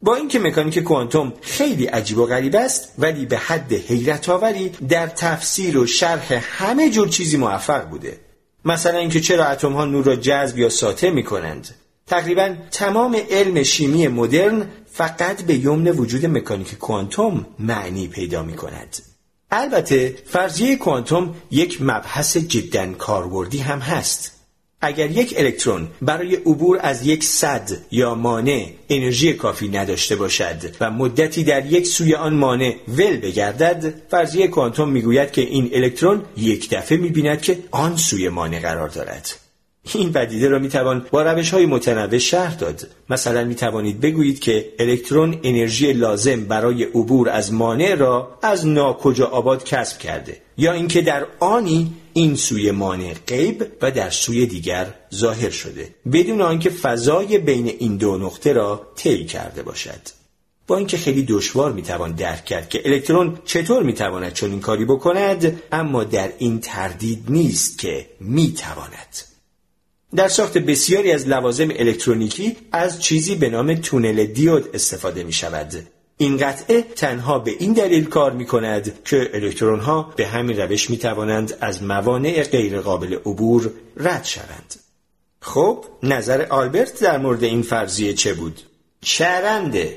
با 0.03 0.15
اینکه 0.15 0.39
مکانیک 0.39 0.79
کوانتوم 0.79 1.33
خیلی 1.41 1.87
عجیب 1.87 2.19
و 2.19 2.27
غریب 2.27 2.57
است 2.57 2.89
ولی 2.99 3.27
به 3.27 3.39
حد 3.39 3.73
حیرت 3.73 4.29
آوری 4.29 4.69
در 4.89 5.07
تفسیر 5.07 5.79
و 5.79 5.87
شرح 5.87 6.41
همه 6.43 6.91
جور 6.91 7.09
چیزی 7.09 7.37
موفق 7.37 7.89
بوده. 7.89 8.19
مثلا 8.65 8.99
اینکه 8.99 9.21
چرا 9.21 9.45
اتم 9.45 9.73
ها 9.73 9.85
نور 9.85 10.05
را 10.05 10.17
جذب 10.17 10.59
یا 10.59 10.69
ساطع 10.69 11.11
می 11.11 11.23
کنند 11.23 11.75
تقریبا 12.07 12.57
تمام 12.71 13.17
علم 13.31 13.63
شیمی 13.63 14.09
مدرن 14.09 14.67
فقط 14.93 15.43
به 15.43 15.55
یمن 15.55 15.89
وجود 15.89 16.27
مکانیک 16.27 16.79
کوانتوم 16.79 17.47
معنی 17.59 18.09
پیدا 18.09 18.43
می 18.43 18.55
کند 18.55 18.97
البته 19.51 20.17
فرضیه 20.27 20.77
کوانتوم 20.77 21.35
یک 21.51 21.83
مبحث 21.83 22.37
جدا 22.37 22.93
کاربردی 22.93 23.59
هم 23.59 23.79
هست. 23.79 24.42
اگر 24.83 25.11
یک 25.11 25.35
الکترون 25.39 25.89
برای 26.03 26.35
عبور 26.35 26.79
از 26.83 27.07
یک 27.07 27.25
صد 27.25 27.71
یا 27.91 28.15
مانع 28.15 28.67
انرژی 28.89 29.33
کافی 29.33 29.69
نداشته 29.69 30.17
باشد 30.17 30.57
و 30.81 30.91
مدتی 30.91 31.45
در 31.45 31.67
یک 31.67 31.87
سوی 31.87 32.15
آن 32.15 32.35
مانع 32.35 32.77
ول 32.89 33.17
بگردد 33.17 33.95
فرضیه 34.11 34.49
کوانتوم 34.49 34.89
می‌گوید 34.89 35.31
که 35.31 35.41
این 35.41 35.71
الکترون 35.73 36.23
یک 36.37 36.71
دفعه 36.71 36.99
می‌بیند 36.99 37.43
که 37.43 37.59
آن 37.71 37.97
سوی 37.97 38.29
مانع 38.29 38.61
قرار 38.61 38.89
دارد. 38.89 39.42
این 39.95 40.13
پدیده 40.13 40.49
را 40.49 40.59
می‌توان 40.59 41.07
با 41.11 41.23
روش 41.23 41.51
های 41.51 41.67
متنوع 41.67 42.19
شرح 42.19 42.55
داد. 42.55 42.87
مثلا 43.11 43.45
می‌توانید 43.45 44.01
بگویید 44.01 44.41
که 44.41 44.73
الکترون 44.79 45.41
انرژی 45.43 45.93
لازم 45.93 46.45
برای 46.45 46.85
عبور 46.85 47.29
از 47.29 47.53
مانع 47.53 47.95
را 47.95 48.39
از 48.43 48.67
ناکجا 48.67 49.27
آباد 49.27 49.65
کسب 49.65 49.99
کرده 49.99 50.37
یا 50.57 50.73
اینکه 50.73 51.01
در 51.03 51.27
آنی 51.41 51.95
این 52.13 52.37
سوی 52.37 52.71
مانع 52.71 53.15
غیب 53.27 53.67
و 53.83 53.91
در 53.91 54.11
سوی 54.11 54.47
دیگر 54.47 54.95
ظاهر 55.15 55.51
شده 55.51 55.95
بدون 56.13 56.41
آنکه 56.41 56.71
فضای 56.71 57.39
بین 57.39 57.67
این 57.79 57.97
دو 57.97 58.19
نقطه 58.19 58.53
را 58.53 58.87
طی 58.97 59.25
کرده 59.25 59.63
باشد. 59.63 60.01
با 60.67 60.77
اینکه 60.77 60.97
خیلی 60.97 61.23
دشوار 61.23 61.73
می‌توان 61.73 62.13
درک 62.13 62.45
کرد 62.45 62.69
که 62.69 62.83
الکترون 62.85 63.39
چطور 63.45 63.83
می‌تواند 63.83 64.33
چنین 64.33 64.61
کاری 64.61 64.85
بکند 64.85 65.63
اما 65.73 66.05
در 66.05 66.33
این 66.39 66.61
تردید 66.61 67.25
نیست 67.29 67.79
که 67.79 68.07
می‌تواند. 68.21 69.32
در 70.17 70.29
ساخت 70.29 70.59
بسیاری 70.59 71.13
از 71.13 71.29
لوازم 71.29 71.69
الکترونیکی 71.71 72.57
از 72.73 73.03
چیزی 73.03 73.35
به 73.35 73.51
نام 73.51 73.75
تونل 73.75 74.25
دیود 74.25 74.69
استفاده 74.75 75.25
می 75.25 75.33
شود. 75.33 75.87
این 76.17 76.37
قطعه 76.37 76.83
تنها 76.83 77.39
به 77.39 77.51
این 77.59 77.73
دلیل 77.73 78.05
کار 78.05 78.33
می 78.33 78.47
کند 78.47 79.05
که 79.05 79.31
الکترون 79.35 79.81
ها 79.81 80.13
به 80.17 80.27
همین 80.27 80.57
روش 80.57 80.91
می 80.91 80.97
توانند 80.97 81.57
از 81.61 81.83
موانع 81.83 82.43
غیرقابل 82.43 83.15
عبور 83.15 83.71
رد 83.97 84.25
شوند. 84.25 84.75
خب 85.41 85.85
نظر 86.03 86.47
آلبرت 86.51 87.01
در 87.01 87.19
مورد 87.19 87.45
این 87.45 87.63
فرضیه 87.63 88.15
چه 88.15 88.35
بود؟ 88.35 88.61
چرنده 89.01 89.97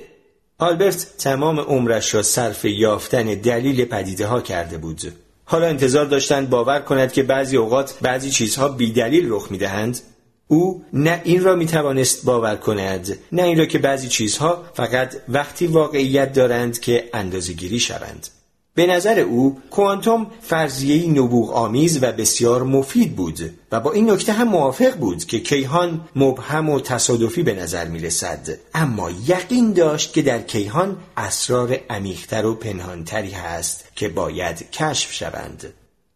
آلبرت 0.58 1.08
تمام 1.18 1.60
عمرش 1.60 2.16
را 2.16 2.24
صرف 2.24 2.66
یافتن 2.66 3.24
دلیل 3.24 3.86
پدیده 3.86 4.26
ها 4.26 4.42
کرده 4.42 4.78
بود 4.78 5.14
حالا 5.46 5.68
انتظار 5.68 6.06
داشتند 6.06 6.50
باور 6.50 6.80
کند 6.80 7.12
که 7.12 7.24
بعضی 7.24 7.58
اوقات 7.58 7.96
بعضی 8.02 8.30
چیزها 8.30 8.68
بیدلیل 8.68 9.26
رخ 9.30 9.52
می‌دهند. 9.52 10.00
او 10.48 10.86
نه 10.94 11.22
این 11.24 11.44
را 11.44 11.56
می 11.56 11.66
توانست 11.66 12.26
باور 12.26 12.56
کند 12.56 13.18
نه 13.32 13.44
این 13.44 13.58
را 13.58 13.66
که 13.66 13.80
بعضی 13.80 14.08
چیزها 14.08 14.64
فقط 14.74 15.16
وقتی 15.30 15.68
واقعیت 15.68 16.34
دارند 16.34 16.80
که 16.80 17.10
اندازه 17.14 17.54
گیری 17.54 17.80
شوند. 17.80 18.28
به 18.76 18.86
نظر 18.88 19.20
او 19.20 19.62
کوانتوم 19.72 20.28
فرضیه‌ای 20.42 21.10
نبوغ 21.10 21.52
آمیز 21.54 22.04
و 22.04 22.12
بسیار 22.12 22.64
مفید 22.64 23.16
بود 23.16 23.40
و 23.72 23.80
با 23.80 23.92
این 23.92 24.12
نکته 24.12 24.34
هم 24.34 24.48
موافق 24.48 24.96
بود 24.96 25.26
که 25.26 25.40
کیهان 25.40 26.02
مبهم 26.16 26.70
و 26.70 26.80
تصادفی 26.80 27.44
به 27.44 27.54
نظر 27.54 27.86
می 27.86 28.00
رسد 28.00 28.50
اما 28.74 29.12
یقین 29.12 29.74
داشت 29.74 30.14
که 30.14 30.22
در 30.22 30.42
کیهان 30.42 30.98
اسرار 31.18 31.78
عمیقتر 31.90 32.46
و 32.46 32.56
پنهانتری 32.56 33.32
هست 33.32 33.86
که 33.96 34.10
باید 34.10 34.72
کشف 34.72 35.14
شوند. 35.14 35.74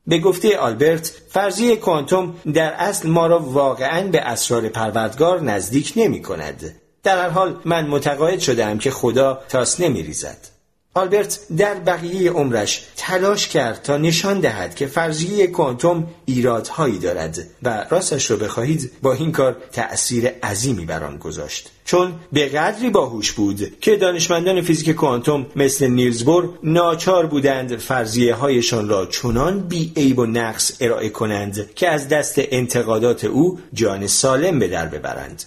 به 0.07 0.19
گفته 0.19 0.57
آلبرت 0.57 1.13
فرضیه 1.29 1.75
کوانتوم 1.75 2.35
در 2.53 2.73
اصل 2.73 3.09
ما 3.09 3.27
را 3.27 3.39
واقعا 3.39 4.07
به 4.07 4.21
اسرار 4.21 4.69
پروردگار 4.69 5.41
نزدیک 5.41 5.93
نمی 5.95 6.21
کند 6.21 6.75
در 7.03 7.21
هر 7.21 7.29
حال 7.29 7.61
من 7.65 7.87
متقاعد 7.87 8.39
شدم 8.39 8.77
که 8.77 8.91
خدا 8.91 9.41
تاس 9.49 9.79
نمی 9.79 10.03
ریزد 10.03 10.58
آلبرت 10.93 11.39
در 11.57 11.75
بقیه 11.75 12.31
عمرش 12.31 12.85
تلاش 12.97 13.47
کرد 13.47 13.81
تا 13.81 13.97
نشان 13.97 14.39
دهد 14.39 14.75
که 14.75 14.87
فرضیه 14.87 15.47
کوانتوم 15.47 16.07
ایرادهایی 16.25 16.99
دارد 16.99 17.39
و 17.63 17.85
راستش 17.89 18.31
رو 18.31 18.37
بخواهید 18.37 18.91
با 19.01 19.13
این 19.13 19.31
کار 19.31 19.57
تأثیر 19.71 20.27
عظیمی 20.27 20.85
بر 20.85 21.03
آن 21.03 21.17
گذاشت. 21.17 21.69
چون 21.85 22.13
به 22.31 22.45
قدری 22.45 22.89
باهوش 22.89 23.31
بود 23.31 23.79
که 23.79 23.95
دانشمندان 23.95 24.61
فیزیک 24.61 24.89
کوانتوم 24.89 25.45
مثل 25.55 25.87
نیلز 25.87 26.23
بور 26.23 26.49
ناچار 26.63 27.25
بودند 27.25 27.75
فرضیه 27.75 28.35
هایشان 28.35 28.89
را 28.89 29.05
چنان 29.05 29.59
بی 29.59 29.93
عیب 29.97 30.19
و 30.19 30.25
نقص 30.25 30.71
ارائه 30.79 31.09
کنند 31.09 31.73
که 31.75 31.89
از 31.89 32.07
دست 32.07 32.35
انتقادات 32.37 33.25
او 33.25 33.59
جان 33.73 34.07
سالم 34.07 34.59
به 34.59 34.67
در 34.67 34.85
ببرند. 34.85 35.43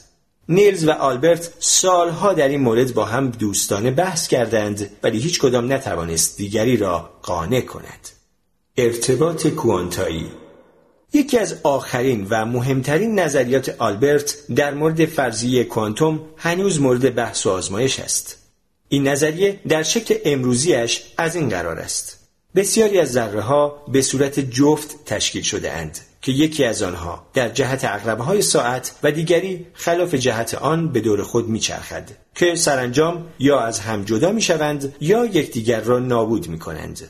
نیلز 0.48 0.88
و 0.88 0.90
آلبرت 0.90 1.52
سالها 1.58 2.33
در 2.33 2.48
این 2.48 2.60
مورد 2.60 2.94
با 2.94 3.04
هم 3.04 3.31
دوستانه 3.31 3.90
بحث 3.90 4.29
کردند 4.29 4.90
ولی 5.02 5.19
هیچ 5.19 5.40
کدام 5.40 5.73
نتوانست 5.73 6.37
دیگری 6.37 6.77
را 6.77 7.10
قانع 7.23 7.60
کند. 7.60 8.08
ارتباط 8.77 9.46
کوانتایی 9.46 10.27
یکی 11.12 11.38
از 11.38 11.56
آخرین 11.62 12.27
و 12.31 12.46
مهمترین 12.46 13.19
نظریات 13.19 13.77
آلبرت 13.79 14.37
در 14.56 14.75
مورد 14.75 15.04
فرضیه 15.04 15.64
کوانتوم 15.64 16.21
هنوز 16.37 16.81
مورد 16.81 17.14
بحث 17.14 17.46
و 17.46 17.50
آزمایش 17.50 18.00
است. 18.00 18.38
این 18.88 19.08
نظریه 19.08 19.60
در 19.69 19.83
شکل 19.83 20.14
امروزیش 20.25 21.02
از 21.17 21.37
این 21.37 21.48
قرار 21.48 21.79
است 21.79 22.29
بسیاری 22.54 22.98
از 22.98 23.12
ذره 23.12 23.40
ها 23.40 23.85
به 23.92 24.02
صورت 24.02 24.40
جفت 24.40 25.04
تشکیل 25.04 25.42
شده 25.42 25.73
اند 25.73 25.98
که 26.23 26.33
یکی 26.33 26.64
از 26.64 26.83
آنها 26.83 27.27
در 27.35 27.48
جهت 27.48 27.85
عقربه 27.85 28.25
های 28.25 28.42
ساعت 28.42 28.92
و 29.02 29.10
دیگری 29.10 29.66
خلاف 29.75 30.14
جهت 30.14 30.54
آن 30.54 30.92
به 30.92 31.00
دور 31.00 31.23
خود 31.23 31.48
میچرخد 31.48 32.10
که 32.35 32.54
سرانجام 32.54 33.27
یا 33.38 33.60
از 33.60 33.81
هم 33.81 34.04
جدا 34.04 34.33
می‌شوند 34.33 34.96
یا 35.00 35.25
یکدیگر 35.25 35.81
را 35.81 35.98
نابود 35.98 36.48
می 36.48 36.58
کنند. 36.58 37.08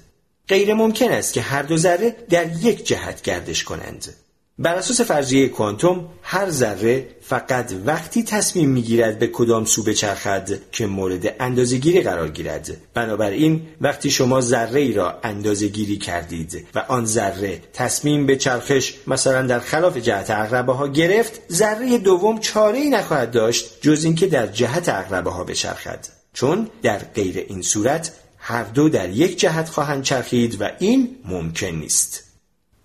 غیر 0.49 0.75
ممکن 0.75 1.11
است 1.11 1.33
که 1.33 1.41
هر 1.41 1.63
دو 1.63 1.77
ذره 1.77 2.17
در 2.31 2.47
یک 2.57 2.87
جهت 2.87 3.23
گردش 3.23 3.65
کنند. 3.65 4.15
بر 4.59 4.75
اساس 4.75 5.01
فرضیه 5.01 5.49
کوانتوم 5.49 6.09
هر 6.23 6.51
ذره 6.51 7.09
فقط 7.23 7.73
وقتی 7.87 8.23
تصمیم 8.23 8.71
می‌گیرد 8.71 9.19
به 9.19 9.27
کدام 9.27 9.65
سو 9.65 9.83
بچرخد 9.83 10.71
که 10.73 10.87
مورد 10.87 11.35
اندازهگیری 11.41 12.01
قرار 12.01 12.29
گیرد. 12.29 12.77
بنابراین 12.95 13.63
وقتی 13.81 14.11
شما 14.11 14.41
ذره 14.41 14.81
ای 14.81 14.93
را 14.93 15.21
اندازهگیری 15.23 15.97
کردید 15.97 16.67
و 16.75 16.79
آن 16.79 17.07
ذره 17.07 17.61
تصمیم 17.73 18.27
به 18.27 18.37
چرخش 18.37 18.95
مثلا 19.07 19.43
در 19.43 19.61
خلاف 19.61 19.97
جهت 19.97 20.31
اقربه 20.31 20.73
ها 20.73 20.89
گرفت 20.89 21.53
ذره 21.53 21.99
دوم 21.99 22.39
چاره 22.39 22.79
ای 22.79 22.89
نخواهد 22.89 23.31
داشت 23.31 23.81
جز 23.81 24.05
اینکه 24.05 24.27
در 24.27 24.47
جهت 24.47 24.89
اقربه 24.89 25.31
ها 25.31 25.45
بچرخد. 25.45 26.07
چون 26.33 26.69
در 26.83 26.99
غیر 26.99 27.47
این 27.49 27.63
صورت 27.63 28.13
هر 28.39 28.65
دو 28.65 28.89
در 28.89 29.11
یک 29.11 29.39
جهت 29.39 29.69
خواهند 29.69 30.03
چرخید 30.03 30.63
و 30.63 30.69
این 30.79 31.17
ممکن 31.25 31.67
نیست. 31.67 32.32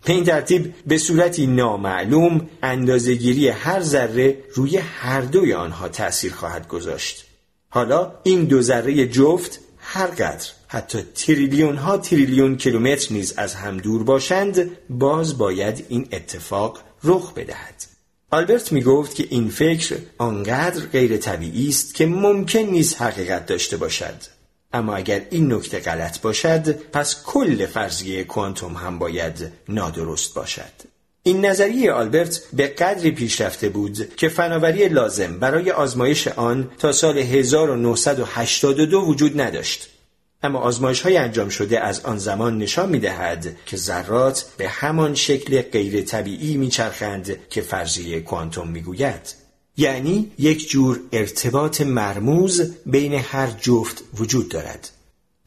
به 0.07 0.13
این 0.13 0.23
ترتیب 0.23 0.73
به 0.87 0.97
صورتی 0.97 1.47
نامعلوم 1.47 2.49
اندازهگیری 2.63 3.49
هر 3.49 3.81
ذره 3.81 4.37
روی 4.53 4.77
هر 4.77 5.21
دوی 5.21 5.53
آنها 5.53 5.89
تأثیر 5.89 6.33
خواهد 6.33 6.67
گذاشت. 6.67 7.25
حالا 7.69 8.11
این 8.23 8.45
دو 8.45 8.61
ذره 8.61 9.07
جفت 9.07 9.59
هر 9.77 10.07
قدر 10.07 10.47
حتی 10.67 11.01
تریلیون 11.15 11.77
ها 11.77 11.97
تریلیون 11.97 12.57
کیلومتر 12.57 13.13
نیز 13.13 13.33
از 13.37 13.55
هم 13.55 13.77
دور 13.77 14.03
باشند 14.03 14.71
باز 14.89 15.37
باید 15.37 15.85
این 15.89 16.07
اتفاق 16.11 16.79
رخ 17.03 17.33
بدهد. 17.33 17.83
آلبرت 18.31 18.71
می 18.71 18.81
گفت 18.81 19.15
که 19.15 19.27
این 19.29 19.49
فکر 19.49 19.97
آنقدر 20.17 20.81
غیر 20.85 21.17
طبیعی 21.17 21.69
است 21.69 21.93
که 21.93 22.05
ممکن 22.05 22.59
نیست 22.59 23.01
حقیقت 23.01 23.45
داشته 23.45 23.77
باشد. 23.77 24.36
اما 24.73 24.95
اگر 24.95 25.21
این 25.29 25.53
نکته 25.53 25.79
غلط 25.79 26.21
باشد 26.21 26.71
پس 26.71 27.23
کل 27.23 27.65
فرضیه 27.65 28.23
کوانتوم 28.23 28.73
هم 28.73 28.99
باید 28.99 29.51
نادرست 29.69 30.33
باشد 30.33 30.87
این 31.23 31.45
نظریه 31.45 31.91
آلبرت 31.91 32.41
به 32.53 32.67
قدری 32.67 33.11
پیشرفته 33.11 33.69
بود 33.69 34.15
که 34.15 34.29
فناوری 34.29 34.89
لازم 34.89 35.39
برای 35.39 35.71
آزمایش 35.71 36.27
آن 36.27 36.71
تا 36.79 36.91
سال 36.91 37.17
1982 37.17 39.01
وجود 39.01 39.41
نداشت 39.41 39.89
اما 40.43 40.59
آزمایش 40.59 41.01
های 41.01 41.17
انجام 41.17 41.49
شده 41.49 41.79
از 41.79 42.05
آن 42.05 42.17
زمان 42.17 42.57
نشان 42.57 42.89
می 42.89 42.99
دهد 42.99 43.55
که 43.65 43.77
ذرات 43.77 44.45
به 44.57 44.69
همان 44.69 45.15
شکل 45.15 45.61
غیر 45.61 46.01
طبیعی 46.01 46.57
میچرخند 46.57 47.49
که 47.49 47.61
فرضیه 47.61 48.21
کوانتوم 48.21 48.67
می 48.67 48.81
گوید. 48.81 49.46
یعنی 49.77 50.31
یک 50.37 50.69
جور 50.69 50.99
ارتباط 51.11 51.81
مرموز 51.81 52.71
بین 52.85 53.13
هر 53.13 53.47
جفت 53.61 54.03
وجود 54.17 54.49
دارد 54.49 54.89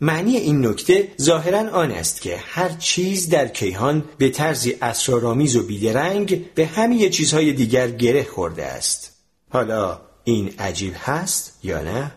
معنی 0.01 0.37
این 0.37 0.67
نکته 0.67 1.09
ظاهرا 1.21 1.71
آن 1.71 1.91
است 1.91 2.21
که 2.23 2.37
هر 2.37 2.69
چیز 2.69 3.29
در 3.29 3.49
کیهان 3.49 4.05
به 4.19 4.29
طرزی 4.29 4.77
اسرارآمیز 4.83 5.57
و 5.57 5.63
بیدرنگ 5.63 6.55
به 6.55 6.67
همه 6.67 7.09
چیزهای 7.09 7.53
دیگر 7.53 7.91
گره 7.91 8.25
خورده 8.25 8.65
است 8.65 9.17
حالا 9.51 10.01
این 10.25 10.55
عجیب 10.59 10.95
هست 10.97 11.59
یا 11.63 11.83
نه؟ 11.83 12.13